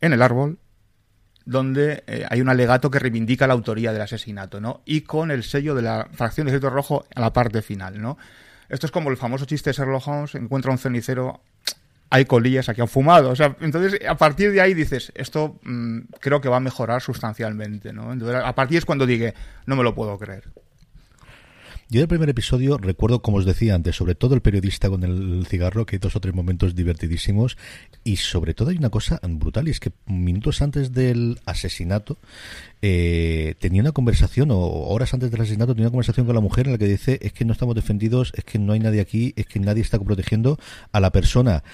en 0.00 0.12
el 0.12 0.22
árbol, 0.22 0.58
donde 1.44 2.04
eh, 2.06 2.26
hay 2.28 2.40
un 2.40 2.48
alegato 2.48 2.90
que 2.90 2.98
reivindica 2.98 3.46
la 3.46 3.54
autoría 3.54 3.92
del 3.92 4.02
asesinato, 4.02 4.60
¿no? 4.60 4.82
Y 4.84 5.02
con 5.02 5.30
el 5.30 5.42
sello 5.42 5.74
de 5.74 5.82
la 5.82 6.08
fracción 6.12 6.46
del 6.46 6.54
ejército 6.54 6.70
rojo 6.70 7.06
a 7.14 7.20
la 7.20 7.32
parte 7.32 7.62
final, 7.62 8.00
¿no? 8.00 8.18
Esto 8.68 8.86
es 8.86 8.92
como 8.92 9.10
el 9.10 9.16
famoso 9.16 9.44
chiste 9.44 9.70
de 9.70 9.74
Sherlock 9.76 10.06
Holmes, 10.06 10.34
encuentra 10.34 10.70
un 10.70 10.78
cenicero, 10.78 11.40
hay 12.10 12.24
colillas 12.24 12.68
aquí 12.68 12.80
han 12.80 12.88
fumado. 12.88 13.30
O 13.30 13.36
sea, 13.36 13.56
entonces 13.60 14.00
a 14.06 14.16
partir 14.16 14.52
de 14.52 14.60
ahí 14.60 14.74
dices, 14.74 15.12
esto 15.14 15.58
mm, 15.62 16.00
creo 16.20 16.40
que 16.40 16.48
va 16.48 16.56
a 16.56 16.60
mejorar 16.60 17.02
sustancialmente, 17.02 17.92
¿no? 17.92 18.12
Entonces, 18.12 18.40
a 18.42 18.54
partir 18.54 18.78
es 18.78 18.84
cuando 18.84 19.06
dije, 19.06 19.34
no 19.66 19.76
me 19.76 19.82
lo 19.82 19.94
puedo 19.94 20.18
creer. 20.18 20.44
Yo 21.90 22.00
del 22.00 22.08
primer 22.08 22.28
episodio 22.28 22.76
recuerdo, 22.76 23.22
como 23.22 23.38
os 23.38 23.46
decía 23.46 23.74
antes, 23.74 23.96
sobre 23.96 24.14
todo 24.14 24.34
el 24.34 24.42
periodista 24.42 24.90
con 24.90 25.04
el 25.04 25.46
cigarro, 25.46 25.86
que 25.86 25.96
hay 25.96 26.00
dos 26.00 26.16
o 26.16 26.20
tres 26.20 26.34
momentos 26.34 26.74
divertidísimos, 26.74 27.56
y 28.04 28.16
sobre 28.16 28.52
todo 28.52 28.68
hay 28.68 28.76
una 28.76 28.90
cosa 28.90 29.18
brutal, 29.22 29.68
y 29.68 29.70
es 29.70 29.80
que 29.80 29.92
minutos 30.04 30.60
antes 30.60 30.92
del 30.92 31.40
asesinato, 31.46 32.18
eh, 32.82 33.54
tenía 33.58 33.80
una 33.80 33.92
conversación, 33.92 34.50
o 34.50 34.58
horas 34.58 35.14
antes 35.14 35.30
del 35.30 35.40
asesinato, 35.40 35.72
tenía 35.72 35.86
una 35.86 35.92
conversación 35.92 36.26
con 36.26 36.34
la 36.34 36.42
mujer 36.42 36.66
en 36.66 36.72
la 36.72 36.78
que 36.78 36.88
dice, 36.88 37.20
es 37.22 37.32
que 37.32 37.46
no 37.46 37.54
estamos 37.54 37.74
defendidos, 37.74 38.34
es 38.36 38.44
que 38.44 38.58
no 38.58 38.74
hay 38.74 38.80
nadie 38.80 39.00
aquí, 39.00 39.32
es 39.36 39.46
que 39.46 39.58
nadie 39.58 39.80
está 39.80 39.98
protegiendo 39.98 40.58
a 40.92 41.00
la 41.00 41.10
persona 41.10 41.64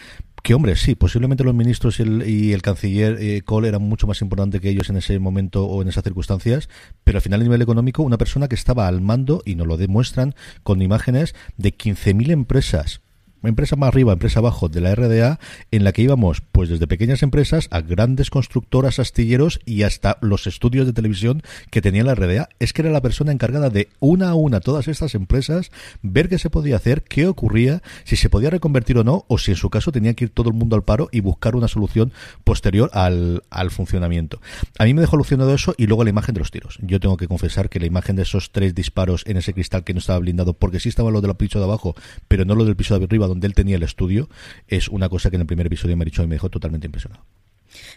que 0.45 0.53
hombre, 0.53 0.77
sí, 0.77 0.95
posiblemente 0.95 1.43
los 1.43 1.55
ministros 1.55 1.99
y 2.01 2.53
el, 2.53 2.61
canciller 2.61 3.17
eh, 3.19 3.41
Kohl 3.41 3.65
eran 3.65 3.81
mucho 3.81 4.07
más 4.07 4.21
importante 4.21 4.61
que 4.61 4.69
ellos 4.69 4.91
en 4.91 4.99
ese 4.99 5.19
momento 5.19 5.65
o 5.65 5.81
en 5.81 5.89
esas 5.89 6.05
circunstancias, 6.05 6.69
pero 7.03 7.17
al 7.17 7.23
final 7.23 7.41
a 7.41 7.45
nivel 7.45 7.63
económico 7.63 8.03
una 8.03 8.19
persona 8.19 8.47
que 8.47 8.55
estaba 8.55 8.87
al 8.87 9.01
mando, 9.01 9.41
y 9.47 9.55
nos 9.55 9.67
lo 9.67 9.79
demuestran 9.79 10.35
con 10.63 10.83
imágenes 10.83 11.35
de 11.57 11.75
15.000 11.75 12.31
empresas 12.31 13.01
empresa 13.49 13.77
más 13.77 13.89
arriba, 13.89 14.13
empresa 14.13 14.41
abajo 14.41 14.69
de 14.69 14.81
la 14.81 14.95
RDA, 14.95 15.39
en 15.71 15.85
la 15.85 15.93
que 15.93 16.03
íbamos 16.03 16.41
pues 16.41 16.69
desde 16.69 16.87
pequeñas 16.87 17.23
empresas 17.23 17.69
a 17.71 17.81
grandes 17.81 18.31
constructoras, 18.31 18.99
astilleros 18.99 19.61
y 19.65 19.83
hasta 19.83 20.19
los 20.21 20.47
estudios 20.47 20.87
de 20.87 20.93
televisión 20.93 21.43
que 21.71 21.83
tenía 21.83 22.05
la 22.05 22.15
RDA. 22.15 22.49
Es 22.59 22.73
que 22.73 22.83
era 22.83 22.91
la 22.91 23.03
persona 23.03 23.33
encargada 23.33 23.71
de 23.71 23.89
una 24.01 24.31
a 24.31 24.35
una 24.35 24.61
todas 24.61 24.89
estas 24.89 25.15
empresas, 25.15 25.71
ver 26.03 26.29
qué 26.29 26.39
se 26.39 26.51
podía 26.51 26.77
hacer, 26.77 27.03
qué 27.03 27.27
ocurría, 27.27 27.83
si 28.05 28.17
se 28.17 28.31
podía 28.31 28.51
reconvertir 28.51 28.99
o 28.99 29.05
no, 29.05 29.25
o 29.29 29.39
si 29.39 29.53
en 29.53 29.57
su 29.57 29.71
caso 29.71 29.93
tenía 29.93 30.15
que 30.15 30.25
ir 30.25 30.31
todo 30.31 30.49
el 30.49 30.55
mundo 30.55 30.77
al 30.77 30.85
paro 30.85 31.09
y 31.13 31.21
buscar 31.21 31.57
una 31.57 31.69
solución 31.69 32.13
posterior 32.45 32.91
al, 32.93 33.43
al 33.51 33.71
funcionamiento. 33.71 34.41
A 34.79 34.85
mí 34.85 34.95
me 34.95 35.01
dejó 35.01 35.17
alucinado 35.17 35.55
eso 35.55 35.75
y 35.77 35.87
luego 35.87 36.05
la 36.05 36.11
imagen 36.11 36.35
de 36.35 36.41
los 36.41 36.51
tiros. 36.51 36.79
Yo 36.83 37.01
tengo 37.01 37.17
que 37.17 37.29
confesar 37.29 37.69
que 37.69 37.81
la 37.81 37.87
imagen 37.87 38.17
de 38.17 38.23
esos 38.23 38.53
tres 38.53 38.75
disparos 38.75 39.25
en 39.27 39.37
ese 39.37 39.53
cristal 39.53 39.85
que 39.85 39.93
no 39.93 39.99
estaba 39.99 40.19
blindado, 40.19 40.55
porque 40.55 40.81
sí 40.81 40.89
estaba 40.89 41.11
lo 41.11 41.21
del 41.21 41.35
piso 41.35 41.59
de 41.59 41.65
abajo, 41.65 41.95
pero 42.29 42.45
no 42.45 42.55
lo 42.55 42.65
del 42.65 42.77
piso 42.77 42.99
de 42.99 43.05
arriba, 43.05 43.27
donde 43.35 43.47
él 43.47 43.55
tenía 43.55 43.77
el 43.77 43.83
estudio, 43.83 44.29
es 44.69 44.89
una 44.89 45.09
cosa 45.09 45.31
que 45.31 45.37
en 45.37 45.43
el 45.43 45.47
primer 45.47 45.67
episodio 45.67 45.97
me 45.97 46.03
ha 46.03 46.07
dicho 46.07 46.23
y 46.23 46.27
me 46.27 46.37
dejó 46.37 46.49
totalmente 46.51 46.87
impresionado. 46.87 47.25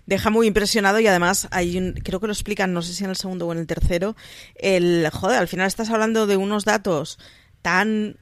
Deja 0.06 0.30
muy 0.30 0.48
impresionado 0.48 1.00
y 1.00 1.08
además 1.08 1.48
hay 1.52 1.78
un, 1.78 1.94
creo 1.94 2.20
que 2.20 2.28
lo 2.28 2.34
explican, 2.34 2.74
no 2.74 2.82
sé 2.82 2.94
si 2.94 3.04
en 3.04 3.12
el 3.12 3.16
segundo 3.16 3.48
o 3.48 3.52
en 3.52 3.60
el 3.60 3.68
tercero, 3.68 4.16
el, 4.56 5.08
joder, 5.12 5.38
al 5.38 5.48
final 5.48 5.68
estás 5.68 5.90
hablando 5.90 6.26
de 6.26 6.38
unos 6.38 6.66
datos 6.66 7.20
tan 7.62 8.18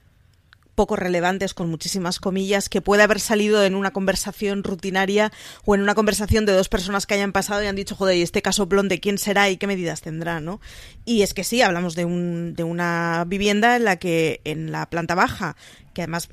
poco 0.75 0.97
relevantes, 0.97 1.53
con 1.53 1.69
muchísimas 1.69 2.19
comillas, 2.19 2.69
que 2.69 2.81
puede 2.81 3.03
haber 3.03 3.19
salido 3.19 3.63
en 3.63 3.75
una 3.75 3.91
conversación 3.91 4.63
rutinaria 4.63 5.31
o 5.63 5.73
en 5.73 5.81
una 5.81 5.95
conversación 5.95 6.45
de 6.45 6.51
dos 6.51 6.69
personas 6.69 7.05
que 7.05 7.13
hayan 7.13 7.31
pasado 7.31 7.63
y 7.63 7.67
han 7.67 7.75
dicho, 7.75 7.95
joder, 7.95 8.17
¿y 8.17 8.21
este 8.21 8.41
caso 8.41 8.65
de 8.65 8.99
quién 8.99 9.17
será 9.17 9.49
y 9.49 9.57
qué 9.57 9.67
medidas 9.67 10.01
tendrá? 10.01 10.41
¿no? 10.41 10.59
Y 11.05 11.21
es 11.21 11.33
que 11.33 11.43
sí, 11.43 11.61
hablamos 11.61 11.95
de, 11.95 12.05
un, 12.05 12.53
de 12.55 12.63
una 12.63 13.23
vivienda 13.25 13.77
en 13.77 13.85
la 13.85 13.95
que 13.95 14.41
en 14.43 14.71
la 14.71 14.89
planta 14.89 15.15
baja, 15.15 15.55
que 15.93 16.01
además 16.01 16.27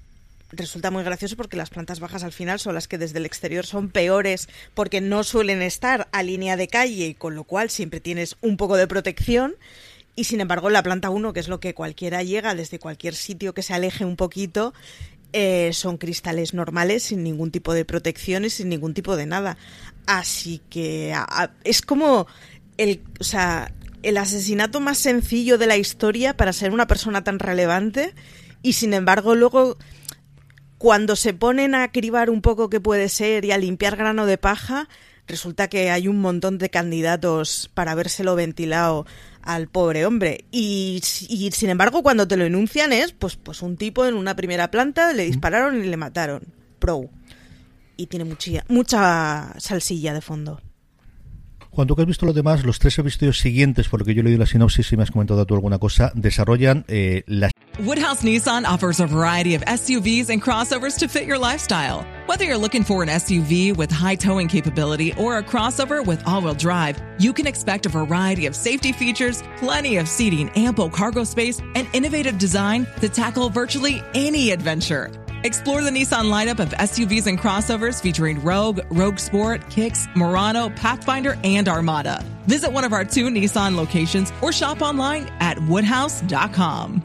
resulta 0.53 0.91
muy 0.91 1.03
gracioso 1.03 1.37
porque 1.37 1.57
las 1.57 1.71
plantas 1.71 2.01
bajas 2.01 2.25
al 2.25 2.33
final 2.33 2.61
son 2.61 2.75
las 2.75 2.89
que 2.89 2.99
desde 2.99 3.19
el 3.19 3.27
exterior 3.27 3.67
son 3.67 3.89
peores 3.89 4.49
porque 4.75 5.01
no 5.01 5.25
suelen 5.25 5.63
estar 5.63 6.09
a 6.13 6.23
línea 6.23 6.57
de 6.57 6.69
calle 6.69 7.07
y 7.07 7.15
con 7.15 7.35
lo 7.35 7.45
cual 7.45 7.71
siempre 7.71 8.01
tienes 8.01 8.37
un 8.41 8.57
poco 8.57 8.77
de 8.77 8.87
protección. 8.87 9.57
Y 10.15 10.25
sin 10.25 10.43
embargo, 10.43 10.69
la 10.69 10.83
planta 10.83 11.09
1, 11.09 11.33
que 11.33 11.41
es 11.41 11.49
lo 11.49 11.59
que 11.59 11.75
cualquiera 11.75 12.23
llega 12.23 12.55
desde 12.55 12.79
cualquier 12.79 13.15
sitio 13.15 13.55
que 13.55 13.63
se 13.63 13.73
aleje 13.73 14.05
un 14.05 14.17
poquito, 14.17 14.75
eh, 15.33 15.71
son 15.73 15.97
cristales 15.97 16.53
normales, 16.53 17.05
sin 17.05 17.23
ningún 17.23 17.51
tipo 17.51 17.73
de 17.73 17.87
protección 17.87 18.45
y 18.45 18.51
sin 18.51 18.69
ningún 18.69 18.93
tipo 18.93 19.17
de 19.17 19.25
nada. 19.25 19.57
Así 20.05 20.61
que 20.69 21.15
es 21.65 21.81
como 21.81 22.27
el, 22.77 23.01
o 23.19 23.25
sea, 23.25 23.73
el 24.03 24.19
asesinato 24.19 24.81
más 24.81 24.99
sencillo 24.99 25.57
de 25.57 25.67
la 25.67 25.79
historia 25.79 26.37
para 26.37 26.53
ser 26.53 26.73
una 26.73 26.87
persona 26.87 27.25
tan 27.25 27.39
relevante 27.39 28.15
y 28.63 28.75
sin 28.75 28.95
embargo 28.95 29.35
luego 29.35 29.79
cuando 30.83 31.15
se 31.15 31.33
ponen 31.33 31.77
a 31.77 31.93
cribar 31.93 32.29
un 32.29 32.43
poco 32.43 32.69
qué 32.69 32.81
puede 32.81 33.09
ser 33.09 33.45
y 33.45 33.53
a 33.53 33.57
limpiar 33.57 33.95
grano 33.95 34.27
de 34.27 34.37
paja, 34.37 34.89
resulta 35.29 35.69
que 35.69 35.93
hay 35.93 36.09
un 36.09 36.21
montón 36.21 36.59
de 36.59 36.71
candidatos 36.71 37.71
para 37.73 37.93
habérselo 37.93 38.35
ventilado 38.35 39.07
al 39.43 39.69
pobre 39.69 40.07
hombre. 40.07 40.45
Y, 40.51 41.01
sin 41.05 41.71
embargo, 41.71 42.03
cuando 42.03 42.27
te 42.27 42.37
lo 42.37 42.45
enuncian 42.45 42.93
es, 42.93 43.13
pues, 43.13 43.37
pues 43.37 43.63
un 43.63 43.77
tipo 43.77 44.07
en 44.07 44.15
una 44.15 44.35
primera 44.35 44.73
planta 44.73 45.13
le 45.13 45.25
dispararon 45.25 45.85
y 45.85 45.87
le 45.87 45.97
mataron. 45.97 46.43
Pro. 46.81 47.09
Y 47.97 48.09
tiene 48.09 48.25
mucha, 48.25 48.65
mucha 48.67 49.55
salsilla 49.59 50.13
de 50.13 50.21
fondo. 50.21 50.61
Has 51.75 52.07
visto 52.07 52.27
los 52.27 52.35
demás, 52.35 52.65
los 52.65 52.79
tres 52.79 52.99
episodios 52.99 53.39
siguientes, 53.39 53.89
por 53.89 54.01
lo 54.01 54.07
que 54.07 54.15
yo 54.15 54.23
la 54.23 54.45
sinopsis 54.45 54.93
y 54.93 54.97
me 54.97 55.05
has 55.05 55.11
comentado 55.11 55.47
tú 55.47 55.55
alguna 55.55 55.79
cosa, 55.79 56.13
desarrollan 56.15 56.85
eh, 56.89 57.23
las... 57.27 57.51
Woodhouse 57.81 58.23
Nissan 58.23 58.67
offers 58.67 59.01
a 59.01 59.07
variety 59.07 59.55
of 59.55 59.63
SUVs 59.65 60.29
and 60.29 60.43
crossovers 60.43 60.99
to 60.99 61.09
fit 61.09 61.25
your 61.27 61.39
lifestyle. 61.39 62.05
Whether 62.27 62.45
you're 62.45 62.59
looking 62.59 62.85
for 62.85 63.03
an 63.03 63.09
SUV 63.09 63.75
with 63.75 63.91
high 63.91 64.17
towing 64.17 64.49
capability 64.49 65.15
or 65.19 65.39
a 65.39 65.43
crossover 65.43 66.05
with 66.05 66.23
all-wheel 66.27 66.55
drive, 66.55 67.03
you 67.19 67.33
can 67.33 67.47
expect 67.47 67.87
a 67.87 67.89
variety 67.89 68.45
of 68.45 68.55
safety 68.55 68.93
features, 68.93 69.43
plenty 69.57 69.97
of 69.97 70.07
seating, 70.07 70.51
ample 70.51 70.91
cargo 70.91 71.25
space, 71.25 71.61
and 71.75 71.89
innovative 71.95 72.37
design 72.37 72.87
to 73.01 73.09
tackle 73.09 73.49
virtually 73.49 74.03
any 74.15 74.51
adventure. 74.51 75.11
Explore 75.45 75.83
the 75.83 75.91
Nissan 75.91 76.31
lineup 76.31 76.61
of 76.61 76.71
SUVs 76.71 77.27
and 77.27 77.39
crossovers 77.39 78.01
featuring 78.01 78.43
Rogue, 78.43 78.81
Rogue 78.91 79.19
Sport, 79.19 79.69
Kicks, 79.71 80.07
Murano, 80.15 80.71
Pathfinder, 80.71 81.37
and 81.43 81.69
Armada. 81.69 82.25
Visit 82.47 82.73
one 82.73 82.85
of 82.85 82.93
our 82.93 83.05
two 83.05 83.29
Nissan 83.29 83.77
locations 83.77 84.33
or 84.41 84.53
shop 84.53 84.83
online 84.83 85.29
at 85.41 85.59
woodhouse.com. 85.59 87.03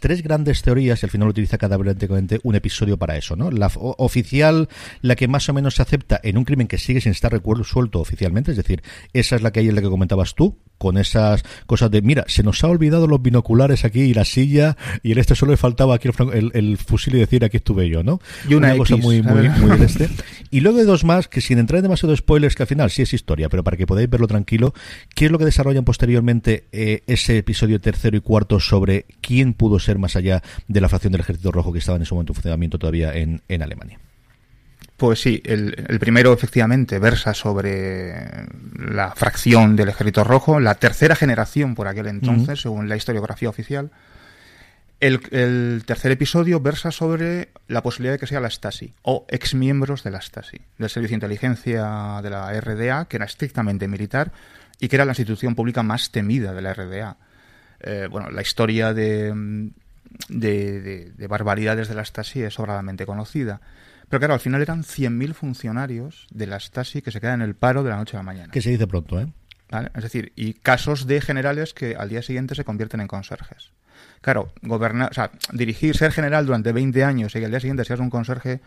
tres 0.00 0.22
grandes 0.22 0.62
teorías 0.62 1.02
y 1.02 1.06
al 1.06 1.10
final 1.10 1.28
utiliza 1.28 1.58
cada 1.58 1.78
un 1.78 2.54
episodio 2.54 2.96
para 2.96 3.16
eso, 3.16 3.36
¿no? 3.36 3.50
La 3.50 3.70
oficial, 3.74 4.68
la 5.00 5.16
que 5.16 5.28
más 5.28 5.48
o 5.48 5.52
menos 5.52 5.76
se 5.76 5.82
acepta 5.82 6.20
en 6.22 6.38
un 6.38 6.44
crimen 6.44 6.66
que 6.66 6.78
sigue 6.78 7.00
sin 7.00 7.12
estar 7.12 7.32
resuelto 7.32 8.00
oficialmente, 8.00 8.50
es 8.50 8.56
decir, 8.56 8.82
esa 9.12 9.36
es 9.36 9.42
la 9.42 9.52
que 9.52 9.60
hay 9.60 9.68
en 9.68 9.74
la 9.74 9.82
que 9.82 9.88
comentabas 9.88 10.34
tú, 10.34 10.58
con 10.78 10.98
esas 10.98 11.44
cosas 11.66 11.90
de, 11.90 12.02
mira, 12.02 12.24
se 12.28 12.42
nos 12.42 12.62
ha 12.64 12.68
olvidado 12.68 13.06
los 13.06 13.22
binoculares 13.22 13.84
aquí 13.84 14.02
y 14.02 14.14
la 14.14 14.24
silla 14.24 14.76
y 15.02 15.12
en 15.12 15.18
este 15.18 15.34
solo 15.34 15.52
le 15.52 15.56
faltaba 15.56 15.94
aquí 15.94 16.08
el, 16.32 16.78
fusil 16.78 17.14
y 17.14 17.18
decir 17.18 17.44
aquí 17.44 17.58
estuve 17.58 17.88
yo, 17.88 18.02
¿no? 18.02 18.20
Y 18.48 18.54
una, 18.54 18.76
cosa 18.76 18.96
muy, 18.96 19.22
muy, 19.22 19.48
muy 19.48 19.82
este. 19.82 20.08
Y 20.50 20.60
luego 20.60 20.78
hay 20.78 20.84
dos 20.84 21.04
más 21.04 21.28
que 21.28 21.40
sin 21.40 21.58
entrar 21.58 21.78
en 21.78 21.82
demasiado 21.84 22.16
spoilers, 22.16 22.54
que 22.54 22.62
al 22.62 22.66
final 22.68 22.90
sí 22.90 23.02
es 23.02 23.12
historia, 23.12 23.48
pero 23.48 23.64
para 23.64 23.76
que 23.76 23.86
podáis 23.86 24.08
verlo 24.08 24.26
tranquilo, 24.26 24.74
¿qué 25.14 25.26
es 25.26 25.30
lo 25.30 25.38
que 25.38 25.44
desarrollan 25.44 25.84
posteriormente 25.84 26.68
eh, 26.72 27.02
ese 27.06 27.38
episodio 27.38 27.80
tercero 27.80 28.16
y 28.16 28.20
cuarto 28.20 28.60
sobre 28.60 29.06
quién 29.20 29.54
pudo 29.54 29.78
ser 29.78 29.98
más 29.98 30.16
allá 30.16 30.42
de 30.68 30.80
la 30.80 30.88
fracción 30.88 31.12
del 31.12 31.22
Ejército 31.22 31.52
Rojo 31.52 31.72
que 31.72 31.80
estaba 31.80 31.96
en 31.96 32.02
ese 32.02 32.14
momento 32.14 32.32
en 32.32 32.36
funcionamiento 32.36 32.78
todavía 32.78 33.14
en, 33.14 33.42
en 33.48 33.62
Alemania? 33.62 33.98
Pues 34.96 35.20
sí, 35.20 35.42
el, 35.44 35.74
primero 36.00 36.32
efectivamente 36.32 36.98
versa 36.98 37.34
sobre 37.34 38.46
la 38.78 39.12
fracción 39.14 39.76
del 39.76 39.90
Ejército 39.90 40.24
Rojo, 40.24 40.58
la 40.58 40.76
tercera 40.76 41.14
generación 41.14 41.74
por 41.74 41.86
aquel 41.86 42.06
entonces, 42.06 42.62
según 42.62 42.88
la 42.88 42.96
historiografía 42.96 43.50
oficial. 43.50 43.90
El, 44.98 45.82
tercer 45.84 46.12
episodio 46.12 46.60
versa 46.60 46.90
sobre 46.90 47.50
la 47.68 47.82
posibilidad 47.82 48.14
de 48.14 48.18
que 48.18 48.26
sea 48.26 48.40
la 48.40 48.48
Stasi 48.48 48.94
o 49.02 49.26
exmiembros 49.28 50.02
de 50.02 50.10
la 50.10 50.22
Stasi, 50.22 50.62
del 50.78 50.88
Servicio 50.88 51.12
de 51.12 51.16
Inteligencia 51.16 52.20
de 52.22 52.30
la 52.30 52.58
RDA, 52.58 53.04
que 53.04 53.18
era 53.18 53.26
estrictamente 53.26 53.88
militar 53.88 54.32
y 54.80 54.88
que 54.88 54.96
era 54.96 55.04
la 55.04 55.10
institución 55.10 55.54
pública 55.54 55.82
más 55.82 56.10
temida 56.10 56.54
de 56.54 56.62
la 56.62 56.72
RDA. 56.72 57.18
Eh, 57.80 58.08
bueno, 58.10 58.30
la 58.30 58.40
historia 58.40 58.94
de, 58.94 59.70
de, 60.30 61.12
de 61.14 61.26
barbaridades 61.26 61.88
de 61.88 61.94
la 61.94 62.04
Stasi 62.06 62.42
es 62.42 62.54
sobradamente 62.54 63.04
conocida. 63.04 63.60
Pero 64.08 64.20
claro, 64.20 64.34
al 64.34 64.40
final 64.40 64.62
eran 64.62 64.82
100.000 64.82 65.34
funcionarios 65.34 66.26
de 66.30 66.46
la 66.46 66.60
Stasi 66.60 67.02
que 67.02 67.10
se 67.10 67.20
quedan 67.20 67.42
en 67.42 67.48
el 67.48 67.56
paro 67.56 67.82
de 67.82 67.90
la 67.90 67.96
noche 67.96 68.16
a 68.16 68.20
la 68.20 68.24
mañana. 68.24 68.52
Que 68.52 68.62
se 68.62 68.70
dice 68.70 68.86
pronto, 68.86 69.20
¿eh? 69.20 69.26
Es 69.94 70.02
decir, 70.02 70.32
y 70.36 70.54
casos 70.54 71.06
de 71.08 71.20
generales 71.20 71.74
que 71.74 71.96
al 71.96 72.08
día 72.08 72.22
siguiente 72.22 72.54
se 72.54 72.64
convierten 72.64 73.00
en 73.00 73.08
conserjes. 73.08 73.72
Claro, 74.20 74.52
gobernar, 74.62 75.10
o 75.10 75.14
sea, 75.14 75.32
dirigir, 75.52 75.96
ser 75.96 76.12
general 76.12 76.46
durante 76.46 76.72
20 76.72 77.02
años 77.02 77.34
y 77.34 77.40
que 77.40 77.44
al 77.46 77.50
día 77.50 77.60
siguiente 77.60 77.84
seas 77.84 77.98
un 77.98 78.10
conserje, 78.10 78.60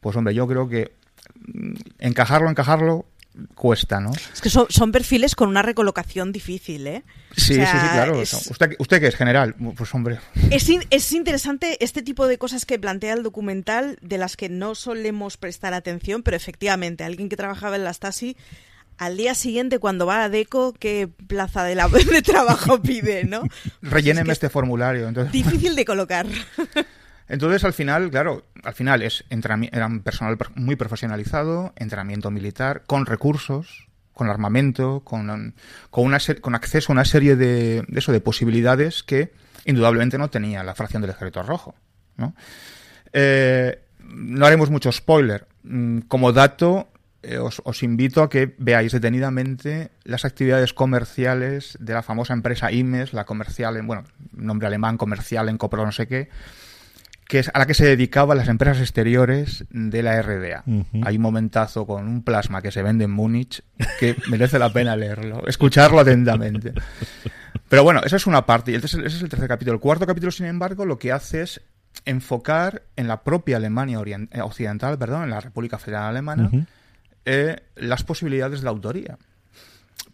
pues 0.00 0.14
hombre, 0.16 0.34
yo 0.34 0.46
creo 0.46 0.68
que 0.68 0.92
mm, 1.34 1.74
encajarlo, 1.98 2.48
encajarlo, 2.48 3.06
cuesta, 3.54 4.00
¿no? 4.00 4.10
Es 4.32 4.40
que 4.40 4.50
son, 4.50 4.66
son, 4.68 4.92
perfiles 4.92 5.34
con 5.34 5.48
una 5.48 5.62
recolocación 5.62 6.32
difícil, 6.32 6.86
¿eh? 6.86 7.04
Sí, 7.36 7.54
sí, 7.54 7.60
sí, 7.60 7.88
claro. 7.92 8.18
Usted, 8.20 8.76
usted 8.78 9.00
que 9.00 9.06
es 9.06 9.16
general, 9.16 9.54
pues 9.76 9.94
hombre. 9.94 10.18
Es, 10.50 10.68
es 10.90 11.12
interesante 11.12 11.82
este 11.82 12.02
tipo 12.02 12.26
de 12.26 12.38
cosas 12.38 12.66
que 12.66 12.78
plantea 12.78 13.14
el 13.14 13.22
documental, 13.22 13.98
de 14.02 14.18
las 14.18 14.36
que 14.36 14.48
no 14.48 14.74
solemos 14.74 15.36
prestar 15.36 15.74
atención, 15.74 16.22
pero 16.22 16.36
efectivamente, 16.36 17.04
alguien 17.04 17.28
que 17.28 17.36
trabajaba 17.36 17.76
en 17.76 17.84
la 17.84 17.92
Stasi 17.92 18.36
al 18.98 19.16
día 19.16 19.34
siguiente 19.34 19.78
cuando 19.78 20.04
va 20.04 20.24
a 20.24 20.28
DECO, 20.28 20.74
¿qué 20.78 21.08
plaza 21.26 21.64
de, 21.64 21.74
la, 21.74 21.88
de 21.88 22.20
trabajo 22.20 22.82
pide, 22.82 23.24
no? 23.24 23.42
Relléneme 23.82 24.32
este 24.32 24.50
formulario. 24.50 25.10
Difícil 25.32 25.74
de 25.74 25.84
colocar. 25.84 26.26
Entonces, 27.30 27.62
al 27.64 27.72
final, 27.72 28.10
claro, 28.10 28.44
al 28.64 28.74
final 28.74 29.02
es 29.02 29.24
era 29.30 29.86
un 29.86 30.00
personal 30.00 30.36
muy 30.56 30.74
profesionalizado, 30.74 31.72
entrenamiento 31.76 32.32
militar, 32.32 32.82
con 32.86 33.06
recursos, 33.06 33.86
con 34.12 34.28
armamento, 34.28 35.00
con, 35.04 35.54
con, 35.90 36.04
una, 36.04 36.18
con 36.40 36.56
acceso 36.56 36.90
a 36.90 36.94
una 36.94 37.04
serie 37.04 37.36
de, 37.36 37.84
de, 37.86 37.98
eso, 37.98 38.10
de 38.10 38.20
posibilidades 38.20 39.04
que 39.04 39.32
indudablemente 39.64 40.18
no 40.18 40.28
tenía 40.28 40.64
la 40.64 40.74
fracción 40.74 41.02
del 41.02 41.12
Ejército 41.12 41.44
Rojo. 41.44 41.76
¿no? 42.16 42.34
Eh, 43.12 43.78
haremos 44.42 44.68
mucho 44.68 44.90
spoiler. 44.90 45.46
Mm, 45.62 46.00
como 46.00 46.32
dato, 46.32 46.88
eh, 47.22 47.38
os, 47.38 47.62
os, 47.64 47.82
invito 47.84 48.24
a 48.24 48.28
que 48.28 48.56
veáis 48.58 48.90
detenidamente 48.90 49.92
las 50.02 50.24
actividades 50.24 50.74
comerciales 50.74 51.78
de 51.80 51.94
la 51.94 52.02
famosa 52.02 52.32
empresa 52.32 52.72
IMES, 52.72 53.12
la 53.12 53.24
comercial, 53.24 53.76
en, 53.76 53.86
bueno, 53.86 54.02
nombre 54.32 54.66
alemán, 54.66 54.98
comercial 54.98 55.48
en 55.48 55.58
Copro 55.58 55.86
no 55.86 55.92
sé 55.92 56.08
qué, 56.08 56.28
que 57.30 57.38
es 57.38 57.50
a 57.54 57.60
la 57.60 57.66
que 57.66 57.74
se 57.74 57.86
dedicaban 57.86 58.36
las 58.36 58.48
empresas 58.48 58.80
exteriores 58.80 59.64
de 59.70 60.02
la 60.02 60.20
RDA. 60.20 60.64
Hay 61.04 61.14
un 61.14 61.22
momentazo 61.22 61.86
con 61.86 62.08
un 62.08 62.24
plasma 62.24 62.60
que 62.60 62.72
se 62.72 62.82
vende 62.82 63.04
en 63.04 63.12
Múnich 63.12 63.62
que 64.00 64.16
merece 64.28 64.58
la 64.58 64.72
pena 64.72 64.96
leerlo, 64.96 65.46
escucharlo 65.46 66.00
atentamente. 66.00 66.74
Pero 67.68 67.84
bueno, 67.84 68.00
esa 68.04 68.16
es 68.16 68.26
una 68.26 68.44
parte, 68.44 68.72
y 68.72 68.74
ese 68.74 69.06
es 69.06 69.22
el 69.22 69.28
tercer 69.28 69.46
capítulo. 69.46 69.74
El 69.74 69.80
cuarto 69.80 70.08
capítulo, 70.08 70.32
sin 70.32 70.46
embargo, 70.46 70.84
lo 70.84 70.98
que 70.98 71.12
hace 71.12 71.42
es 71.42 71.60
enfocar 72.04 72.82
en 72.96 73.06
la 73.06 73.22
propia 73.22 73.58
Alemania 73.58 74.00
eh, 74.04 74.40
occidental, 74.40 74.98
perdón, 74.98 75.22
en 75.22 75.30
la 75.30 75.40
República 75.40 75.78
Federal 75.78 76.08
Alemana, 76.08 76.50
eh, 77.26 77.60
las 77.76 78.02
posibilidades 78.02 78.58
de 78.58 78.64
la 78.64 78.70
autoría. 78.70 79.18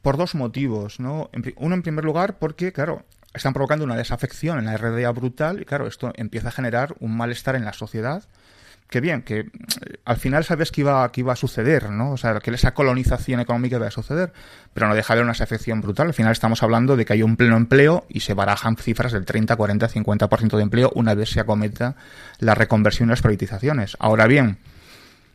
Por 0.02 0.18
dos 0.18 0.35
motivos, 0.35 1.00
¿no? 1.00 1.30
Uno, 1.56 1.75
en 1.75 1.82
primer 1.82 2.04
lugar, 2.04 2.38
porque, 2.38 2.75
claro, 2.75 3.06
están 3.37 3.52
provocando 3.52 3.85
una 3.85 3.97
desafección 3.97 4.59
en 4.59 4.64
la 4.66 4.76
RDA 4.76 5.11
brutal 5.12 5.61
y, 5.61 5.64
claro, 5.64 5.87
esto 5.87 6.12
empieza 6.16 6.49
a 6.49 6.52
generar 6.52 6.95
un 7.00 7.16
malestar 7.16 7.57
en 7.57 7.64
la 7.64 7.73
sociedad 7.73 8.25
que 8.88 9.00
bien, 9.00 9.23
que 9.23 9.40
eh, 9.40 9.47
al 10.05 10.16
final 10.16 10.45
sabes 10.45 10.71
que 10.71 10.83
iba, 10.83 11.11
que 11.11 11.21
iba 11.21 11.33
a 11.33 11.37
suceder, 11.37 11.90
¿no? 11.90 12.12
O 12.12 12.16
sea, 12.16 12.38
que 12.38 12.50
esa 12.52 12.73
colonización 12.75 13.40
económica 13.40 13.76
iba 13.76 13.87
a 13.87 13.90
suceder, 13.90 14.33
pero 14.75 14.88
no 14.88 14.95
deja 14.95 15.12
de 15.12 15.19
haber 15.19 15.25
una 15.25 15.33
desafección 15.33 15.81
brutal. 15.81 16.09
Al 16.09 16.14
final 16.14 16.33
estamos 16.33 16.62
hablando 16.62 16.97
de 16.97 17.05
que 17.05 17.12
hay 17.12 17.23
un 17.23 17.37
pleno 17.37 17.57
empleo 17.57 18.07
y 18.09 18.21
se 18.21 18.35
barajan 18.35 18.76
cifras 18.76 19.12
del 19.12 19.25
30, 19.25 19.57
40, 19.57 19.88
50% 19.88 20.57
de 20.57 20.62
empleo 20.62 20.93
una 20.95 21.14
vez 21.14 21.31
se 21.31 21.40
acometa 21.40 21.97
la 22.38 22.55
reconversión 22.55 23.09
y 23.09 23.11
las 23.11 23.23
privatizaciones. 23.23 23.97
Ahora 23.99 24.26
bien, 24.26 24.59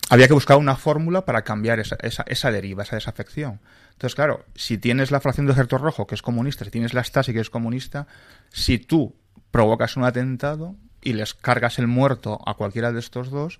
había 0.10 0.27
que 0.27 0.34
buscar 0.34 0.58
una 0.58 0.75
fórmula 0.75 1.25
para 1.25 1.41
cambiar 1.41 1.79
esa, 1.79 1.98
esa, 2.01 2.24
esa 2.27 2.51
deriva, 2.51 2.84
esa 2.84 2.96
desafección. 2.96 3.60
Entonces, 4.01 4.15
claro, 4.15 4.46
si 4.55 4.79
tienes 4.79 5.12
la 5.12 5.20
fracción 5.20 5.46
de 5.46 5.51
ejército 5.51 5.77
rojo, 5.77 6.08
que 6.08 6.15
es 6.15 6.24
comunista, 6.24 6.65
si 6.65 6.72
tienes 6.72 6.96
la 6.96 7.03
Stasi, 7.03 7.34
que 7.34 7.39
es 7.39 7.51
comunista, 7.51 8.08
si 8.50 8.79
tú 8.79 9.15
provocas 9.51 9.96
un 9.96 10.05
atentado, 10.05 10.75
y 11.03 11.13
les 11.13 11.36
cargas 11.36 11.77
el 11.77 11.86
muerto 11.86 12.39
a 12.48 12.55
cualquiera 12.55 12.91
de 12.91 13.00
estos 13.00 13.29
dos, 13.29 13.60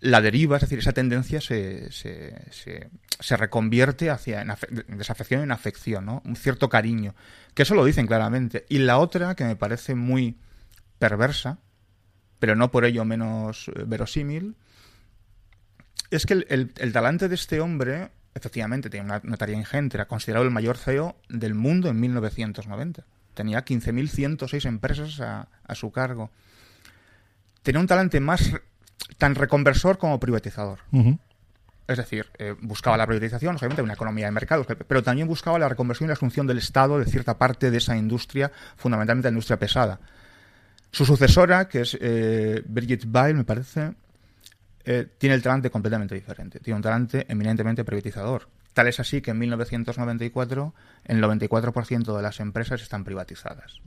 la 0.00 0.20
deriva, 0.20 0.56
es 0.56 0.60
decir, 0.60 0.80
esa 0.80 0.92
tendencia 0.92 1.40
se, 1.40 1.90
se, 1.92 2.34
se, 2.50 3.36
reconvierte 3.38 4.10
hacia 4.10 4.42
en 4.42 4.98
desafección 4.98 5.40
en 5.40 5.50
afección, 5.50 6.04
¿no? 6.04 6.20
Un 6.26 6.36
cierto 6.36 6.68
cariño. 6.68 7.14
Que 7.54 7.62
eso 7.62 7.74
lo 7.74 7.86
dicen 7.86 8.06
claramente. 8.06 8.66
Y 8.68 8.80
la 8.80 8.98
otra, 8.98 9.34
que 9.34 9.44
me 9.44 9.56
parece 9.56 9.94
muy 9.94 10.36
perversa, 10.98 11.58
pero 12.38 12.54
no 12.54 12.70
por 12.70 12.84
ello 12.84 13.06
menos 13.06 13.68
eh, 13.68 13.84
verosímil, 13.86 14.56
es 16.10 16.26
que 16.26 16.34
el, 16.34 16.72
el, 16.76 16.92
talante 16.92 17.30
de 17.30 17.34
este 17.34 17.60
hombre, 17.60 18.10
efectivamente, 18.34 18.90
tiene 18.90 19.06
una, 19.06 19.20
una 19.24 19.36
tarea 19.36 19.56
ingente, 19.56 19.96
era 19.96 20.06
considerado 20.06 20.44
el 20.44 20.50
mayor 20.50 20.76
CEO 20.76 21.16
del 21.28 21.54
mundo 21.54 21.88
en 21.88 22.00
1990. 22.00 23.04
Tenía 23.34 23.64
15.106 23.64 24.66
empresas 24.66 25.20
a, 25.20 25.48
a 25.64 25.74
su 25.74 25.90
cargo 25.90 26.30
tenía 27.62 27.80
un 27.80 27.86
talante 27.86 28.20
más 28.20 28.52
tan 29.18 29.34
reconversor 29.34 29.98
como 29.98 30.20
privatizador. 30.20 30.80
Es 31.86 31.96
decir, 31.96 32.26
eh, 32.38 32.54
buscaba 32.60 32.96
la 32.96 33.06
privatización, 33.06 33.56
obviamente, 33.56 33.82
una 33.82 33.94
economía 33.94 34.26
de 34.26 34.32
mercados, 34.32 34.66
pero 34.86 35.02
también 35.02 35.26
buscaba 35.26 35.58
la 35.58 35.68
reconversión 35.68 36.06
y 36.06 36.08
la 36.08 36.12
asunción 36.12 36.46
del 36.46 36.58
Estado 36.58 36.98
de 36.98 37.04
cierta 37.04 37.36
parte 37.36 37.70
de 37.70 37.78
esa 37.78 37.96
industria, 37.96 38.52
fundamentalmente 38.76 39.26
la 39.26 39.32
industria 39.32 39.58
pesada. 39.58 39.98
Su 40.92 41.04
sucesora, 41.04 41.68
que 41.68 41.80
es 41.80 41.98
eh, 42.00 42.62
Brigitte 42.66 43.06
Bile, 43.06 43.34
me 43.34 43.44
parece, 43.44 43.94
eh, 44.84 45.06
tiene 45.18 45.34
el 45.34 45.42
talante 45.42 45.70
completamente 45.70 46.14
diferente. 46.14 46.60
Tiene 46.60 46.76
un 46.76 46.82
talante 46.82 47.26
eminentemente 47.28 47.84
privatizador. 47.84 48.48
Tal 48.72 48.88
es 48.88 49.00
así 49.00 49.20
que 49.20 49.32
en 49.32 49.38
1994 49.38 50.74
el 51.04 51.22
94% 51.22 52.16
de 52.16 52.22
las 52.22 52.40
empresas 52.40 52.80
están 52.82 53.04
privatizadas. 53.04 53.80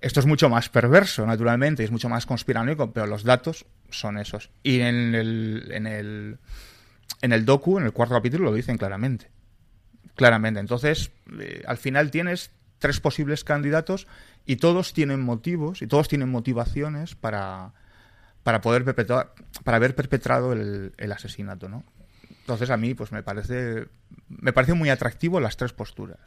Esto 0.00 0.20
es 0.20 0.26
mucho 0.26 0.48
más 0.48 0.68
perverso, 0.68 1.26
naturalmente, 1.26 1.82
es 1.82 1.90
mucho 1.90 2.08
más 2.08 2.26
conspiranoico, 2.26 2.92
pero 2.92 3.06
los 3.06 3.24
datos 3.24 3.66
son 3.90 4.18
esos. 4.18 4.50
Y 4.62 4.80
en 4.80 5.14
el, 5.14 5.68
en 5.72 5.86
el, 5.86 6.38
en 7.22 7.32
el 7.32 7.44
docu, 7.44 7.78
en 7.78 7.84
el 7.84 7.92
cuarto 7.92 8.14
capítulo, 8.14 8.44
lo 8.44 8.54
dicen 8.54 8.76
claramente. 8.76 9.30
Claramente. 10.14 10.60
Entonces, 10.60 11.12
eh, 11.40 11.62
al 11.66 11.78
final 11.78 12.10
tienes 12.10 12.50
tres 12.78 13.00
posibles 13.00 13.42
candidatos 13.42 14.06
y 14.44 14.56
todos 14.56 14.92
tienen 14.92 15.20
motivos 15.20 15.82
y 15.82 15.86
todos 15.86 16.08
tienen 16.08 16.28
motivaciones 16.28 17.14
para, 17.14 17.72
para 18.46 18.60
poder 18.60 18.84
perpetrar, 18.84 19.32
para 19.64 19.78
haber 19.78 19.96
perpetrado 19.96 20.52
el, 20.52 20.92
el 20.98 21.10
asesinato, 21.10 21.68
¿no? 21.68 21.82
Entonces 22.30 22.70
a 22.70 22.76
mí 22.76 22.94
pues 22.94 23.10
me 23.10 23.24
parece 23.24 23.88
me 24.28 24.52
parece 24.52 24.74
muy 24.74 24.90
atractivo 24.90 25.40
las 25.40 25.56
tres 25.56 25.72
posturas. 25.72 26.18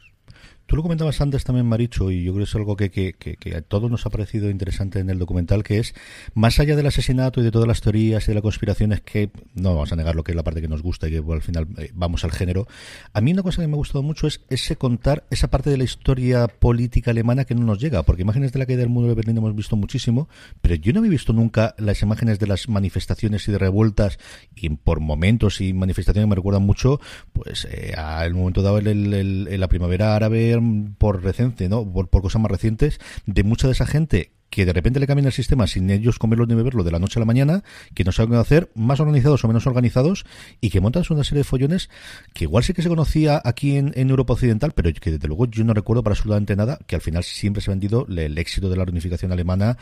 Tú 0.70 0.76
lo 0.76 0.84
comentabas 0.84 1.20
antes 1.20 1.42
también, 1.42 1.66
Maricho, 1.66 2.12
y 2.12 2.22
yo 2.22 2.32
creo 2.32 2.44
que 2.44 2.48
es 2.48 2.54
algo 2.54 2.76
que, 2.76 2.92
que, 2.92 3.14
que, 3.14 3.56
a 3.56 3.60
todos 3.60 3.90
nos 3.90 4.06
ha 4.06 4.10
parecido 4.10 4.48
interesante 4.48 5.00
en 5.00 5.10
el 5.10 5.18
documental, 5.18 5.64
que 5.64 5.78
es, 5.78 5.96
más 6.32 6.60
allá 6.60 6.76
del 6.76 6.86
asesinato 6.86 7.40
y 7.40 7.42
de 7.42 7.50
todas 7.50 7.66
las 7.66 7.80
teorías 7.80 8.22
y 8.22 8.26
de 8.28 8.36
la 8.36 8.40
conspiración, 8.40 8.92
es 8.92 9.00
que, 9.00 9.30
no 9.54 9.70
vamos 9.74 9.90
a 9.90 9.96
negar 9.96 10.14
lo 10.14 10.22
que 10.22 10.30
es 10.30 10.36
la 10.36 10.44
parte 10.44 10.60
que 10.60 10.68
nos 10.68 10.80
gusta 10.80 11.08
y 11.08 11.10
que 11.10 11.24
al 11.28 11.42
final 11.42 11.66
eh, 11.76 11.90
vamos 11.92 12.22
al 12.22 12.30
género, 12.30 12.68
a 13.12 13.20
mí 13.20 13.32
una 13.32 13.42
cosa 13.42 13.62
que 13.62 13.66
me 13.66 13.74
ha 13.74 13.78
gustado 13.78 14.04
mucho 14.04 14.28
es 14.28 14.42
ese 14.48 14.76
contar 14.76 15.24
esa 15.30 15.50
parte 15.50 15.70
de 15.70 15.76
la 15.76 15.82
historia 15.82 16.46
política 16.46 17.10
alemana 17.10 17.44
que 17.44 17.56
no 17.56 17.64
nos 17.64 17.80
llega, 17.80 18.04
porque 18.04 18.22
imágenes 18.22 18.52
de 18.52 18.60
la 18.60 18.66
caída 18.66 18.82
del 18.82 18.90
muro 18.90 19.08
de 19.08 19.14
Berlín 19.14 19.38
hemos 19.38 19.56
visto 19.56 19.74
muchísimo, 19.74 20.28
pero 20.62 20.76
yo 20.76 20.92
no 20.92 21.00
había 21.00 21.10
visto 21.10 21.32
nunca 21.32 21.74
las 21.78 22.00
imágenes 22.02 22.38
de 22.38 22.46
las 22.46 22.68
manifestaciones 22.68 23.48
y 23.48 23.50
de 23.50 23.58
revueltas, 23.58 24.20
y 24.54 24.68
por 24.68 25.00
momentos 25.00 25.60
y 25.60 25.72
manifestaciones 25.72 26.28
me 26.28 26.36
recuerdan 26.36 26.62
mucho, 26.62 27.00
pues, 27.42 27.66
eh, 27.70 27.94
al 27.96 28.34
momento 28.34 28.60
dado 28.60 28.78
el, 28.78 29.60
la 29.60 29.68
primavera 29.68 30.14
árabe 30.14 30.58
por 30.98 31.22
reciente, 31.22 31.70
¿no? 31.70 31.90
Por 31.90 32.08
cosas 32.10 32.42
más 32.42 32.50
recientes, 32.50 33.00
de 33.24 33.44
mucha 33.44 33.66
de 33.66 33.72
esa 33.72 33.86
gente 33.86 34.32
que 34.50 34.66
de 34.66 34.72
repente 34.72 35.00
le 35.00 35.06
cambien 35.06 35.26
el 35.26 35.32
sistema 35.32 35.66
sin 35.66 35.88
ellos 35.90 36.18
comerlo 36.18 36.44
ni 36.46 36.54
beberlo 36.54 36.84
de 36.84 36.90
la 36.90 36.98
noche 36.98 37.18
a 37.18 37.20
la 37.20 37.26
mañana, 37.26 37.62
que 37.94 38.04
no 38.04 38.12
saben 38.12 38.34
hacer, 38.34 38.70
más 38.74 39.00
organizados 39.00 39.44
o 39.44 39.48
menos 39.48 39.66
organizados, 39.66 40.24
y 40.60 40.70
que 40.70 40.80
montan 40.80 41.04
una 41.10 41.24
serie 41.24 41.40
de 41.40 41.44
follones 41.44 41.88
que 42.34 42.44
igual 42.44 42.64
sí 42.64 42.74
que 42.74 42.82
se 42.82 42.88
conocía 42.88 43.40
aquí 43.44 43.76
en, 43.76 44.10
Europa 44.10 44.32
Occidental, 44.32 44.72
pero 44.74 44.92
que 44.92 45.12
desde 45.12 45.28
luego 45.28 45.46
yo 45.46 45.62
no 45.64 45.72
recuerdo 45.72 46.02
para 46.02 46.14
absolutamente 46.14 46.56
nada, 46.56 46.78
que 46.86 46.96
al 46.96 47.00
final 47.00 47.22
siempre 47.22 47.62
se 47.62 47.70
ha 47.70 47.72
vendido 47.72 48.06
el, 48.08 48.36
éxito 48.38 48.68
de 48.68 48.76
la 48.76 48.84
reunificación 48.84 49.30
alemana 49.30 49.78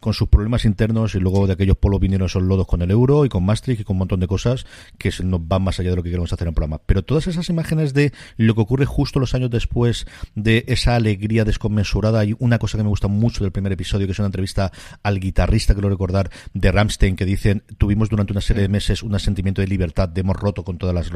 con 0.00 0.12
sus 0.12 0.28
problemas 0.28 0.64
internos 0.64 1.14
y 1.14 1.18
luego 1.18 1.46
de 1.46 1.54
aquellos 1.54 1.76
polos 1.76 2.00
vinieron 2.00 2.26
esos 2.26 2.42
lodos 2.42 2.66
con 2.66 2.82
el 2.82 2.90
euro 2.90 3.24
y 3.24 3.28
con 3.28 3.44
Maastricht 3.44 3.80
y 3.80 3.84
con 3.84 3.94
un 3.94 3.98
montón 4.00 4.20
de 4.20 4.26
cosas 4.26 4.66
que 4.98 5.10
nos 5.22 5.46
van 5.46 5.62
más 5.62 5.80
allá 5.80 5.90
de 5.90 5.96
lo 5.96 6.02
que 6.02 6.10
queremos 6.10 6.32
hacer 6.32 6.46
en 6.46 6.50
el 6.50 6.54
programa. 6.54 6.80
Pero 6.84 7.02
todas 7.02 7.26
esas 7.28 7.48
imágenes 7.48 7.94
de 7.94 8.12
lo 8.36 8.54
que 8.54 8.60
ocurre 8.60 8.84
justo 8.84 9.20
los 9.20 9.34
años 9.34 9.50
después 9.50 10.06
de 10.34 10.64
esa 10.68 10.96
alegría 10.96 11.44
desconmensurada, 11.44 12.24
y 12.24 12.34
una 12.38 12.58
cosa 12.58 12.76
que 12.76 12.84
me 12.84 12.90
gusta 12.90 13.08
mucho 13.08 13.44
del 13.44 13.52
primer 13.52 13.72
episodio 13.72 14.01
que 14.06 14.12
es 14.12 14.18
una 14.18 14.26
entrevista 14.26 14.72
al 15.02 15.20
guitarrista, 15.20 15.74
que 15.74 15.80
lo 15.80 15.88
recordar, 15.88 16.30
de 16.54 16.72
Ramstein, 16.72 17.16
que 17.16 17.24
dicen, 17.24 17.62
tuvimos 17.78 18.08
durante 18.08 18.32
una 18.32 18.40
serie 18.40 18.62
de 18.62 18.68
meses 18.68 19.02
un 19.02 19.18
sentimiento 19.18 19.60
de 19.60 19.68
libertad, 19.68 20.08
de 20.08 20.20
hemos 20.20 20.36
roto 20.36 20.64
con 20.64 20.78
todas 20.78 20.94
las 20.94 21.10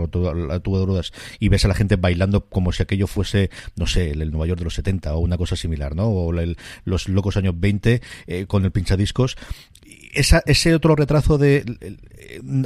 tubaduras 0.62 1.12
y 1.38 1.48
ves 1.48 1.64
a 1.64 1.68
la 1.68 1.74
gente 1.74 1.96
bailando 1.96 2.46
como 2.48 2.72
si 2.72 2.82
aquello 2.82 3.06
fuese, 3.06 3.50
no 3.76 3.86
sé, 3.86 4.10
el, 4.10 4.30
Nueva 4.30 4.46
York 4.46 4.58
de 4.58 4.64
los 4.64 4.74
70 4.74 5.14
o 5.14 5.18
una 5.18 5.36
cosa 5.36 5.56
similar, 5.56 5.94
¿no? 5.94 6.08
O 6.08 6.32
los 6.84 7.08
locos 7.08 7.36
años 7.36 7.54
20 7.58 8.02
eh, 8.26 8.46
con 8.46 8.64
el 8.64 8.72
pinchadiscos 8.72 9.36
esa, 10.12 10.42
ese 10.46 10.74
otro 10.74 10.96
retraso 10.96 11.38
de 11.38 11.64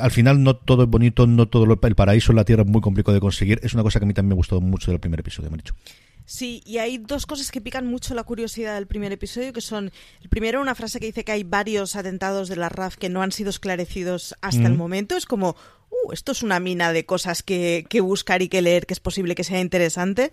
al 0.00 0.10
final 0.10 0.42
no 0.42 0.56
todo 0.56 0.84
es 0.84 0.88
bonito, 0.88 1.26
no 1.26 1.48
todo 1.48 1.64
el 1.64 1.94
paraíso 1.94 2.32
en 2.32 2.36
la 2.36 2.44
tierra 2.44 2.62
es 2.62 2.68
muy 2.68 2.80
complicado 2.80 3.14
de 3.14 3.20
conseguir, 3.20 3.60
es 3.62 3.74
una 3.74 3.82
cosa 3.82 3.98
que 3.98 4.04
a 4.04 4.08
mí 4.08 4.14
también 4.14 4.30
me 4.30 4.34
gustó 4.36 4.60
mucho 4.60 4.90
del 4.90 5.00
primer 5.00 5.20
episodio, 5.20 5.50
me 5.50 5.58
dicho. 5.58 5.74
Sí, 6.30 6.62
y 6.64 6.78
hay 6.78 6.98
dos 6.98 7.26
cosas 7.26 7.50
que 7.50 7.60
pican 7.60 7.88
mucho 7.88 8.14
la 8.14 8.22
curiosidad 8.22 8.76
del 8.76 8.86
primer 8.86 9.10
episodio, 9.10 9.52
que 9.52 9.60
son, 9.60 9.90
el 10.22 10.28
primero, 10.28 10.60
una 10.60 10.76
frase 10.76 11.00
que 11.00 11.06
dice 11.06 11.24
que 11.24 11.32
hay 11.32 11.42
varios 11.42 11.96
atentados 11.96 12.48
de 12.48 12.54
la 12.54 12.68
RAF 12.68 12.96
que 12.96 13.08
no 13.08 13.20
han 13.20 13.32
sido 13.32 13.50
esclarecidos 13.50 14.36
hasta 14.40 14.68
el 14.68 14.76
momento. 14.76 15.16
Es 15.16 15.26
como, 15.26 15.56
uh, 15.90 16.12
esto 16.12 16.30
es 16.30 16.44
una 16.44 16.60
mina 16.60 16.92
de 16.92 17.04
cosas 17.04 17.42
que, 17.42 17.84
que, 17.88 18.00
buscar 18.00 18.42
y 18.42 18.48
que 18.48 18.62
leer, 18.62 18.86
que 18.86 18.94
es 18.94 19.00
posible 19.00 19.34
que 19.34 19.42
sea 19.42 19.58
interesante. 19.58 20.30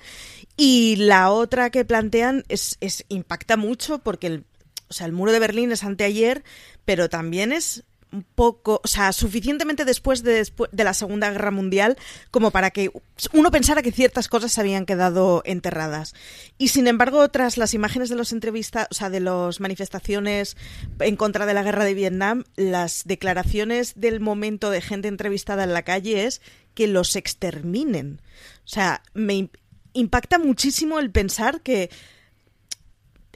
Y 0.55 0.97
la 0.97 1.31
otra 1.31 1.71
que 1.71 1.83
plantean 1.83 2.43
es, 2.47 2.77
es 2.79 3.03
impacta 3.09 3.57
mucho 3.57 3.97
porque 3.97 4.27
el, 4.27 4.43
o 4.89 4.93
sea, 4.93 5.07
el 5.07 5.13
muro 5.13 5.31
de 5.31 5.39
Berlín 5.39 5.71
es 5.71 5.83
anteayer, 5.83 6.43
pero 6.85 7.09
también 7.09 7.51
es 7.51 7.85
un 8.11 8.23
poco, 8.23 8.81
o 8.83 8.87
sea, 8.87 9.11
suficientemente 9.11 9.85
después 9.85 10.23
de, 10.23 10.49
la 10.71 10.93
Segunda 10.93 11.29
Guerra 11.29 11.51
Mundial 11.51 11.97
como 12.31 12.51
para 12.51 12.71
que 12.71 12.91
uno 13.33 13.51
pensara 13.51 13.81
que 13.81 13.91
ciertas 13.91 14.27
cosas 14.27 14.51
se 14.51 14.61
habían 14.61 14.85
quedado 14.85 15.41
enterradas. 15.45 16.13
Y 16.57 16.69
sin 16.69 16.87
embargo, 16.87 17.27
tras 17.29 17.57
las 17.57 17.73
imágenes 17.73 18.09
de 18.09 18.15
los 18.15 18.31
entrevistas, 18.31 18.87
o 18.91 18.93
sea, 18.93 19.09
de 19.09 19.19
las 19.19 19.59
manifestaciones 19.59 20.55
en 20.99 21.15
contra 21.15 21.45
de 21.45 21.53
la 21.53 21.63
guerra 21.63 21.83
de 21.83 21.93
Vietnam, 21.93 22.45
las 22.55 23.03
declaraciones 23.05 23.93
del 23.95 24.19
momento 24.19 24.69
de 24.69 24.81
gente 24.81 25.07
entrevistada 25.07 25.63
en 25.63 25.73
la 25.73 25.83
calle 25.83 26.25
es 26.25 26.41
que 26.73 26.87
los 26.87 27.15
exterminen. 27.15 28.21
O 28.65 28.67
sea, 28.67 29.01
me 29.13 29.49
impacta 29.93 30.39
muchísimo 30.39 30.99
el 30.99 31.11
pensar 31.11 31.61
que 31.61 31.89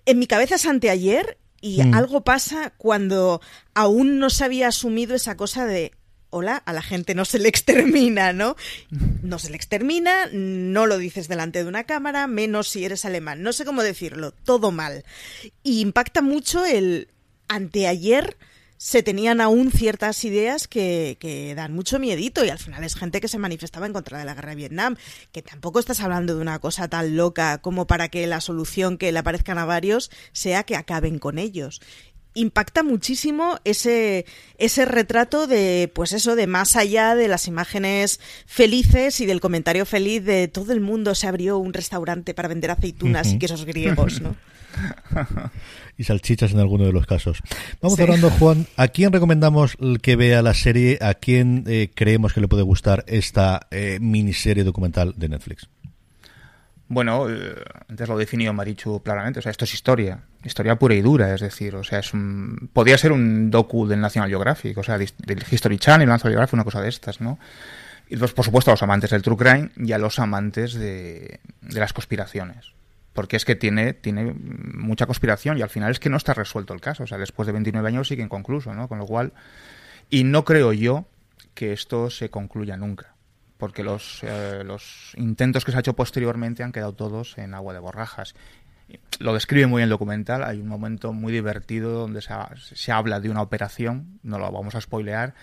en 0.06 0.20
mi 0.20 0.28
cabeza 0.28 0.56
es 0.56 0.66
anteayer 0.66 1.38
y 1.62 1.84
mm. 1.84 1.94
algo 1.94 2.22
pasa 2.22 2.74
cuando 2.78 3.42
aún 3.74 4.20
no 4.20 4.30
se 4.30 4.44
había 4.44 4.68
asumido 4.68 5.16
esa 5.16 5.38
cosa 5.38 5.66
de 5.66 5.94
hola, 6.32 6.56
a 6.58 6.74
la 6.74 6.82
gente 6.82 7.14
no 7.14 7.26
se 7.26 7.40
le 7.40 7.50
extermina, 7.50 8.34
¿no? 8.34 8.56
No 9.22 9.38
se 9.38 9.50
le 9.50 9.56
extermina, 9.56 10.28
no 10.34 10.88
lo 10.88 10.98
dices 10.98 11.28
delante 11.28 11.60
de 11.64 11.70
una 11.70 11.84
cámara, 11.84 12.26
menos 12.26 12.68
si 12.68 12.84
eres 12.84 13.06
alemán. 13.06 13.44
No 13.44 13.54
sé 13.54 13.66
cómo 13.66 13.84
decirlo, 13.84 14.32
todo 14.32 14.72
mal. 14.72 15.06
Y 15.64 15.82
impacta 15.82 16.22
mucho 16.22 16.66
el 16.66 17.08
anteayer 17.48 18.38
se 18.84 19.04
tenían 19.04 19.42
aún 19.42 19.72
ciertas 19.72 20.26
ideas 20.26 20.68
que, 20.68 21.54
dan 21.56 21.72
mucho 21.72 22.00
miedito 22.00 22.44
y 22.44 22.50
al 22.50 22.58
final 22.58 22.84
es 22.84 22.96
gente 22.96 23.22
que 23.22 23.28
se 23.28 23.38
manifestaba 23.38 23.86
en 23.86 23.94
contra 23.94 24.18
de 24.18 24.26
la 24.26 24.34
guerra 24.34 24.50
de 24.50 24.56
Vietnam, 24.56 24.96
que 25.32 25.44
tampoco 25.44 25.78
estás 25.78 26.00
hablando 26.00 26.34
de 26.34 26.42
una 26.42 26.58
cosa 26.58 26.88
tan 26.88 27.16
loca 27.16 27.60
como 27.60 27.86
para 27.86 28.10
que 28.10 28.26
la 28.26 28.42
solución 28.42 28.98
que 28.98 29.12
le 29.12 29.20
aparezcan 29.20 29.60
a 29.60 29.66
varios 29.66 30.10
sea 30.32 30.64
que 30.64 30.76
acaben 30.76 31.20
con 31.20 31.38
ellos 31.38 31.80
impacta 32.34 32.82
muchísimo 32.82 33.60
ese, 33.66 34.26
ese 34.58 34.86
retrato 34.86 35.46
de, 35.46 35.92
pues 35.94 36.12
eso, 36.14 36.36
de 36.36 36.48
más 36.48 36.76
allá 36.76 37.14
de 37.14 37.28
las 37.28 37.48
imágenes 37.48 38.20
felices 38.48 39.20
y 39.22 39.28
del 39.28 39.42
comentario 39.42 39.86
feliz 39.86 40.26
de 40.26 40.48
todo 40.48 40.74
el 40.74 40.82
mundo 40.82 41.14
se 41.14 41.28
abrió 41.28 41.60
un 41.60 41.74
restaurante 41.74 42.34
para 42.34 42.48
vender 42.48 42.72
aceitunas 42.72 43.28
y 43.28 43.38
quesos 43.38 43.66
griegos, 43.66 44.22
¿no? 44.22 44.36
y 45.98 46.04
salchichas 46.04 46.52
en 46.52 46.60
alguno 46.60 46.86
de 46.86 46.94
los 46.94 47.06
casos. 47.06 47.42
Vamos 47.82 48.00
hablando, 48.00 48.30
Juan, 48.30 48.66
¿a 48.78 48.88
quién 48.88 49.12
recomendamos 49.12 49.78
que 50.02 50.16
vea 50.16 50.42
la 50.42 50.54
serie? 50.54 50.98
¿A 51.02 51.14
quién 51.14 51.64
eh, 51.68 51.92
creemos 51.94 52.34
que 52.34 52.42
le 52.42 52.48
puede 52.48 52.64
gustar 52.64 53.04
esta 53.08 53.68
eh, 53.72 54.00
miniserie 54.02 54.64
documental 54.64 55.14
de 55.18 55.30
Netflix? 55.30 55.70
Bueno, 56.88 57.30
eh, 57.30 57.56
antes 57.88 58.10
lo 58.10 58.18
definió 58.18 58.52
Marichu 58.52 59.02
claramente, 59.02 59.40
o 59.40 59.42
sea, 59.42 59.52
esto 59.52 59.64
es 59.64 59.74
historia, 59.74 60.24
historia 60.44 60.78
pura 60.78 60.94
y 60.94 61.02
dura, 61.02 61.34
es 61.34 61.40
decir, 61.40 61.74
o 61.76 61.86
sea, 61.86 62.00
es 62.00 62.14
un, 62.14 62.70
podría 62.74 62.98
ser 62.98 63.14
un 63.14 63.50
docu 63.50 63.88
del 63.88 64.02
National 64.02 64.28
Geographic, 64.28 64.78
o 64.78 64.84
sea, 64.84 64.98
del 64.98 65.46
History 65.50 65.78
Channel, 65.78 66.08
National 66.08 66.34
Geographic, 66.34 66.54
una 66.54 66.66
cosa 66.66 66.82
de 66.82 66.90
estas, 66.90 67.22
¿no? 67.22 67.40
Y 68.10 68.18
pues, 68.18 68.34
por 68.34 68.44
supuesto, 68.44 68.72
a 68.72 68.74
los 68.74 68.84
amantes 68.84 69.12
del 69.12 69.22
true 69.22 69.38
crime 69.38 69.70
y 69.78 69.94
a 69.94 69.98
los 69.98 70.20
amantes 70.20 70.74
de, 70.74 71.40
de 71.62 71.80
las 71.80 71.94
conspiraciones 71.94 72.74
porque 73.14 73.36
es 73.36 73.46
que 73.46 73.56
tiene, 73.56 73.94
tiene 73.94 74.34
mucha 74.34 75.06
conspiración 75.06 75.58
y 75.58 75.62
al 75.62 75.70
final 75.70 75.92
es 75.92 76.00
que 76.00 76.10
no 76.10 76.18
está 76.18 76.34
resuelto 76.34 76.74
el 76.74 76.82
caso. 76.82 77.04
O 77.04 77.08
sea, 77.08 77.18
después 77.18 77.46
de 77.46 77.52
29 77.52 77.88
años 77.88 78.08
sigue 78.08 78.24
inconcluso, 78.24 78.74
¿no? 78.74 78.88
Con 78.88 79.00
lo 79.00 79.06
cual, 79.06 79.34
y 80.10 80.24
no 80.24 80.46
creo 80.46 80.74
yo 80.74 81.06
que 81.54 81.74
esto 81.74 82.10
se 82.10 82.30
concluya 82.30 82.78
nunca, 82.78 83.16
porque 83.58 83.84
los, 83.84 84.24
eh, 84.24 84.64
los 84.66 85.14
intentos 85.18 85.66
que 85.66 85.72
se 85.72 85.78
ha 85.78 85.82
hecho 85.82 85.96
posteriormente 85.96 86.64
han 86.64 86.72
quedado 86.72 86.94
todos 86.94 87.38
en 87.38 87.54
agua 87.54 87.74
de 87.74 87.80
borrajas. 87.80 88.36
Lo 89.20 89.34
describe 89.34 89.68
muy 89.68 89.80
bien 89.80 89.86
el 89.86 89.90
documental, 89.90 90.44
hay 90.44 90.60
un 90.60 90.68
momento 90.68 91.14
muy 91.14 91.32
divertido 91.32 91.92
donde 91.92 92.22
se, 92.22 92.34
se 92.56 92.92
habla 92.92 93.20
de 93.20 93.30
una 93.30 93.42
operación, 93.42 94.20
no 94.24 94.38
lo 94.40 94.52
vamos 94.52 94.76
a 94.76 94.82
spoilear, 94.82 95.34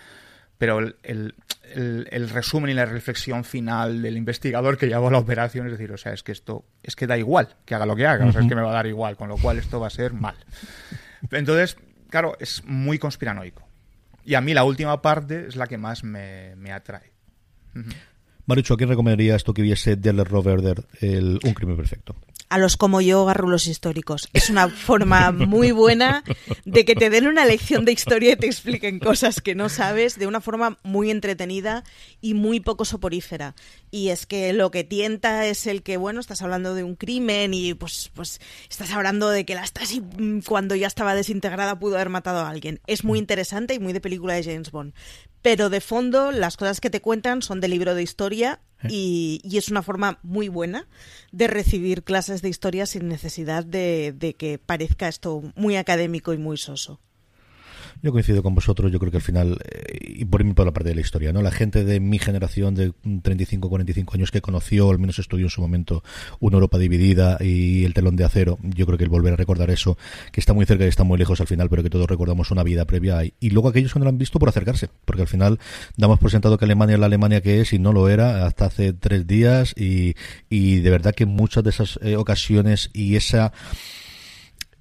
pero 0.59 0.81
el, 0.81 1.35
el, 1.73 2.31
resumen 2.31 2.71
y 2.71 2.75
la 2.75 2.85
reflexión 2.85 3.45
final 3.45 4.03
del 4.03 4.17
investigador 4.17 4.77
que 4.77 4.89
llevó 4.89 5.11
la 5.11 5.19
operación 5.19 5.67
es 5.67 5.73
decir, 5.73 5.93
o 5.93 5.97
sea, 5.97 6.13
es 6.13 6.23
que 6.23 6.33
esto 6.33 6.65
es 6.83 6.97
que 6.97 7.07
da 7.07 7.17
igual 7.17 7.57
que 7.65 7.75
haga 7.75 7.87
lo 7.87 7.95
que 7.95 8.07
haga, 8.07 8.27
o 8.27 8.33
sea, 8.33 8.41
es 8.43 8.49
que 8.49 8.55
me 8.55 8.63
va 8.63 8.71
a 8.71 8.75
dar 8.75 8.87
igual, 8.87 9.17
con 9.17 9.29
lo 9.29 9.37
cual 9.37 9.59
esto 9.59 9.79
va 9.79 9.87
a 9.87 9.91
ser 9.91 10.13
mal. 10.13 10.35
Entonces, 11.31 11.77
claro, 12.11 12.37
es 12.41 12.65
muy 12.65 12.99
conspiranoico. 12.99 13.67
Y 14.25 14.35
a 14.35 14.41
mí 14.41 14.53
la 14.53 14.65
última 14.65 15.01
parte 15.01 15.47
es 15.49 15.57
la 15.57 15.67
que 15.67 15.79
más 15.79 16.05
me, 16.05 16.55
me 16.57 16.73
atrae. 16.73 17.13
Marucho, 18.47 18.75
¿a 18.75 18.77
quién 18.77 18.89
recomendaría 18.89 19.37
esto 19.37 19.55
que 19.55 19.63
viese 19.63 19.97
Deller 19.97 20.27
Roverder, 20.27 20.87
el 21.01 21.39
Un 21.45 21.55
crimen 21.55 21.77
perfecto? 21.77 22.17
A 22.49 22.59
los 22.59 22.77
como 22.77 23.01
yo 23.01 23.25
garrulos 23.25 23.67
históricos. 23.67 24.29
Es 24.33 24.51
una 24.51 24.69
forma 24.69 25.33
muy 25.33 25.71
buena 25.71 26.25
de 26.65 26.85
que 26.85 26.95
te 26.95 27.11
den 27.11 27.27
una 27.27 27.45
lección 27.45 27.85
de 27.85 27.93
historia 27.93 28.33
y 28.33 28.37
te 28.37 28.47
expliquen 28.47 28.99
cosas 28.99 29.41
que 29.41 29.55
no 29.55 29.69
sabes 29.69 30.19
de 30.19 30.27
una 30.27 30.41
forma 30.41 30.79
muy 30.83 31.11
entretenida 31.11 31.85
y 32.21 32.35
muy 32.35 32.61
poco 32.61 32.85
soporífera. 32.85 33.55
Y 33.91 34.09
es 34.09 34.27
que 34.27 34.53
lo 34.53 34.71
que 34.71 34.85
tienta 34.85 35.47
es 35.47 35.67
el 35.67 35.83
que, 35.83 35.97
bueno, 35.97 36.21
estás 36.21 36.43
hablando 36.43 36.75
de 36.75 36.85
un 36.85 36.95
crimen 36.95 37.55
y 37.55 37.75
pues, 37.75 38.11
pues 38.15 38.41
estás 38.69 38.93
hablando 38.93 39.31
de 39.31 39.45
que 39.45 39.55
la 39.55 39.67
Stasi 39.67 40.03
cuando 40.47 40.75
ya 40.75 40.87
estaba 40.87 41.15
desintegrada 41.15 41.79
pudo 41.79 41.97
haber 41.97 42.09
matado 42.09 42.41
a 42.41 42.51
alguien. 42.51 42.81
Es 42.87 43.05
muy 43.05 43.19
interesante 43.19 43.75
y 43.75 43.79
muy 43.79 43.93
de 43.93 44.01
película 44.01 44.35
de 44.35 44.45
James 44.45 44.71
Bond 44.71 44.95
pero 45.43 45.71
de 45.71 45.81
fondo 45.81 46.33
las 46.33 46.57
cosas 46.57 46.81
que 46.81 46.91
te 46.91 47.01
cuentan 47.01 47.43
son 47.43 47.61
de 47.61 47.69
libro 47.69 47.95
de 47.95 48.03
historia 48.03 48.61
eh. 48.85 48.89
y, 48.91 49.41
es 49.57 49.69
una 49.69 49.83
forma 49.83 50.19
muy 50.23 50.49
buena 50.49 50.87
de 51.33 51.47
recibir 51.47 52.05
clases 52.05 52.43
de 52.43 52.49
historia 52.49 52.87
sin 52.87 53.09
necesidad 53.09 53.65
de 53.65 54.37
que 54.39 54.59
parezca 54.59 55.09
esto 55.09 55.43
muy 55.57 55.77
académico 55.77 56.33
y 56.33 56.39
muy 56.39 56.57
soso. 56.57 57.01
Yo 58.03 58.13
coincido 58.13 58.43
con 58.43 58.55
vosotros, 58.55 58.93
yo 58.93 58.99
creo 58.99 59.11
que 59.11 59.19
al 59.19 59.23
final, 59.23 59.59
eh, 59.65 59.99
y 60.01 60.25
por 60.25 60.45
mí 60.45 60.53
por 60.55 60.67
la 60.67 60.73
parte 60.73 60.91
de 60.91 60.95
la 60.95 61.01
historia, 61.01 61.33
¿no? 61.33 61.43
La 61.43 61.51
gente 61.51 61.85
de 61.85 62.01
mi 62.01 62.19
generación 62.19 62.75
de 62.75 62.93
35, 63.23 63.69
45 63.69 64.15
años 64.15 64.31
que 64.31 64.41
conoció, 64.41 64.91
al 64.91 64.99
menos 64.99 65.19
estudió 65.19 65.47
en 65.47 65.51
su 65.51 65.61
momento, 65.61 66.03
una 66.41 66.55
Europa 66.55 66.79
dividida 66.79 67.39
y 67.41 67.85
el 67.85 67.95
telón 67.95 68.17
de 68.17 68.25
acero, 68.25 68.59
yo 68.63 68.87
creo 68.87 68.99
que 68.99 69.05
el 69.05 69.11
volver 69.11 69.33
a 69.33 69.37
recordar 69.37 69.71
eso, 69.71 69.97
que 70.33 70.41
está 70.41 70.53
muy 70.53 70.67
cerca 70.67 70.85
y 70.85 70.89
está 70.89 71.05
muy 71.05 71.19
lejos 71.19 71.41
al 71.41 71.47
final, 71.47 71.69
pero 71.69 71.83
que 71.83 71.91
todos 71.91 72.09
recordamos 72.09 72.51
una 72.51 72.63
vida 72.63 72.85
previa. 72.85 73.25
Y, 73.25 73.35
y 73.41 73.51
luego 73.51 73.69
aquellos 73.69 73.93
que 73.93 73.99
no 73.99 74.05
lo 74.05 74.11
han 74.11 74.19
visto 74.19 74.39
por 74.39 74.49
acercarse, 74.49 74.89
porque 75.05 75.23
al 75.23 75.29
final 75.29 75.59
damos 75.97 76.19
por 76.19 76.31
sentado 76.31 76.59
que 76.59 76.65
Alemania 76.65 76.95
es 76.95 77.01
la 77.01 77.07
Alemania 77.07 77.41
que 77.41 77.61
es 77.61 77.73
y 77.73 77.79
no 77.79 77.93
lo 77.93 78.09
era 78.09 78.47
hasta 78.47 78.67
hace 78.67 78.93
tres 78.93 79.27
días 79.27 79.75
y, 79.77 80.15
y 80.49 80.81
de 80.81 80.91
verdad 80.91 81.15
que 81.15 81.27
muchas 81.27 81.65
de 81.65 81.71
esas 81.71 81.99
eh, 82.03 82.17
ocasiones 82.17 82.91
y 82.93 83.17
esa 83.17 83.53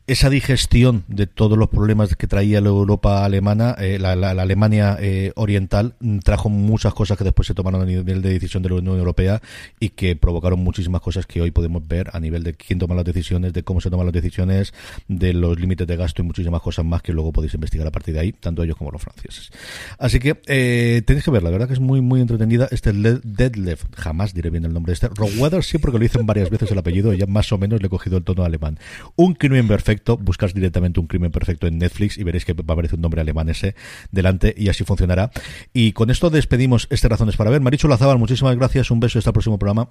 esa 0.07 0.29
digestión 0.29 1.03
de 1.09 1.27
todos 1.27 1.57
los 1.57 1.67
problemas 1.67 2.15
que 2.15 2.27
traía 2.27 2.61
la 2.61 2.69
Europa 2.69 3.25
alemana, 3.25 3.75
eh, 3.77 3.99
la, 3.99 4.13
Alemania 4.13 4.97
eh, 5.01 5.33
oriental, 5.35 5.95
mm, 5.99 6.19
trajo 6.19 6.47
muchas 6.47 6.93
cosas 6.93 7.17
que 7.17 7.25
después 7.25 7.45
se 7.45 7.53
tomaron 7.53 7.81
a 7.81 7.85
nivel 7.85 8.21
de 8.21 8.29
decisión 8.29 8.63
de 8.63 8.69
la 8.69 8.75
Unión 8.75 8.97
Europea 8.97 9.41
y 9.81 9.89
que 9.89 10.15
provocaron 10.15 10.59
muchísimas 10.59 11.01
cosas 11.01 11.25
que 11.25 11.41
hoy 11.41 11.51
podemos 11.51 11.85
ver 11.85 12.09
a 12.13 12.21
nivel 12.21 12.43
de 12.43 12.53
quién 12.53 12.79
toma 12.79 12.95
las 12.95 13.03
decisiones, 13.03 13.51
de 13.51 13.63
cómo 13.63 13.81
se 13.81 13.89
toman 13.89 14.05
las 14.05 14.13
decisiones, 14.13 14.73
de 15.09 15.33
los 15.33 15.59
límites 15.59 15.85
de 15.85 15.97
gasto 15.97 16.21
y 16.21 16.25
muchísimas 16.25 16.61
cosas 16.61 16.85
más 16.85 17.01
que 17.01 17.11
luego 17.11 17.33
podéis 17.33 17.53
investigar 17.55 17.85
a 17.85 17.91
partir 17.91 18.13
de 18.13 18.21
ahí, 18.21 18.31
tanto 18.31 18.63
ellos 18.63 18.77
como 18.77 18.91
los 18.91 19.01
franceses. 19.01 19.51
Así 19.99 20.19
que 20.19 20.39
eh, 20.47 21.01
tenéis 21.05 21.25
que 21.25 21.31
ver, 21.31 21.43
la 21.43 21.49
verdad 21.49 21.67
que 21.67 21.73
es 21.73 21.81
muy, 21.81 21.99
muy 21.99 22.21
entretenida. 22.21 22.69
Este 22.71 22.93
Deadlift, 22.93 23.93
jamás 23.97 24.33
diré 24.33 24.51
bien 24.51 24.63
el 24.63 24.73
nombre 24.73 24.91
de 24.91 24.93
este. 24.93 25.09
Rockweather 25.09 25.65
sí, 25.65 25.79
porque 25.79 25.97
lo 25.97 26.03
dicen 26.03 26.25
varias 26.25 26.49
veces 26.49 26.71
el 26.71 26.77
apellido 26.77 27.13
y 27.13 27.17
ya 27.17 27.25
más 27.25 27.51
o 27.51 27.57
menos 27.57 27.81
le 27.81 27.87
he 27.87 27.89
cogido 27.89 28.17
el 28.17 28.23
tono 28.23 28.45
alemán. 28.45 28.79
Un 29.17 29.33
crimen 29.33 29.67
perfecto 29.67 29.96
buscas 30.19 30.53
directamente 30.53 30.99
un 30.99 31.07
crimen 31.07 31.31
perfecto 31.31 31.67
en 31.67 31.77
Netflix 31.77 32.17
y 32.17 32.23
veréis 32.23 32.45
que 32.45 32.53
va 32.53 32.63
a 32.67 32.73
aparecer 32.73 32.95
un 32.95 33.01
nombre 33.01 33.21
alemán 33.21 33.49
ese 33.49 33.75
delante 34.11 34.53
y 34.57 34.69
así 34.69 34.83
funcionará. 34.83 35.31
Y 35.73 35.93
con 35.93 36.09
esto 36.09 36.29
despedimos 36.29 36.87
este 36.89 37.07
Razones 37.07 37.37
para 37.37 37.49
Ver. 37.49 37.61
Marichu 37.61 37.87
Lazábal, 37.87 38.17
muchísimas 38.17 38.55
gracias, 38.55 38.91
un 38.91 38.99
beso 38.99 39.17
y 39.17 39.19
hasta 39.19 39.29
el 39.29 39.33
próximo 39.33 39.57
programa. 39.59 39.89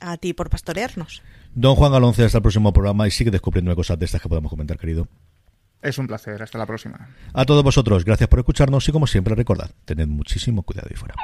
A 0.00 0.16
ti 0.16 0.32
por 0.32 0.48
pastorearnos. 0.48 1.22
Don 1.54 1.74
Juan 1.74 1.92
Galonce, 1.92 2.24
hasta 2.24 2.38
el 2.38 2.42
próximo 2.42 2.72
programa 2.72 3.06
y 3.06 3.10
sigue 3.10 3.30
descubriendo 3.30 3.74
cosas 3.76 3.98
de 3.98 4.06
estas 4.06 4.22
que 4.22 4.28
podemos 4.28 4.50
comentar, 4.50 4.78
querido. 4.78 5.08
Es 5.82 5.98
un 5.98 6.06
placer, 6.06 6.42
hasta 6.42 6.58
la 6.58 6.66
próxima. 6.66 7.08
A 7.32 7.44
todos 7.44 7.64
vosotros, 7.64 8.04
gracias 8.04 8.28
por 8.28 8.38
escucharnos 8.38 8.86
y 8.88 8.92
como 8.92 9.06
siempre 9.06 9.34
recordad, 9.34 9.70
tened 9.84 10.08
muchísimo 10.08 10.62
cuidado 10.62 10.88
ahí 10.90 10.96
fuera. 10.96 11.14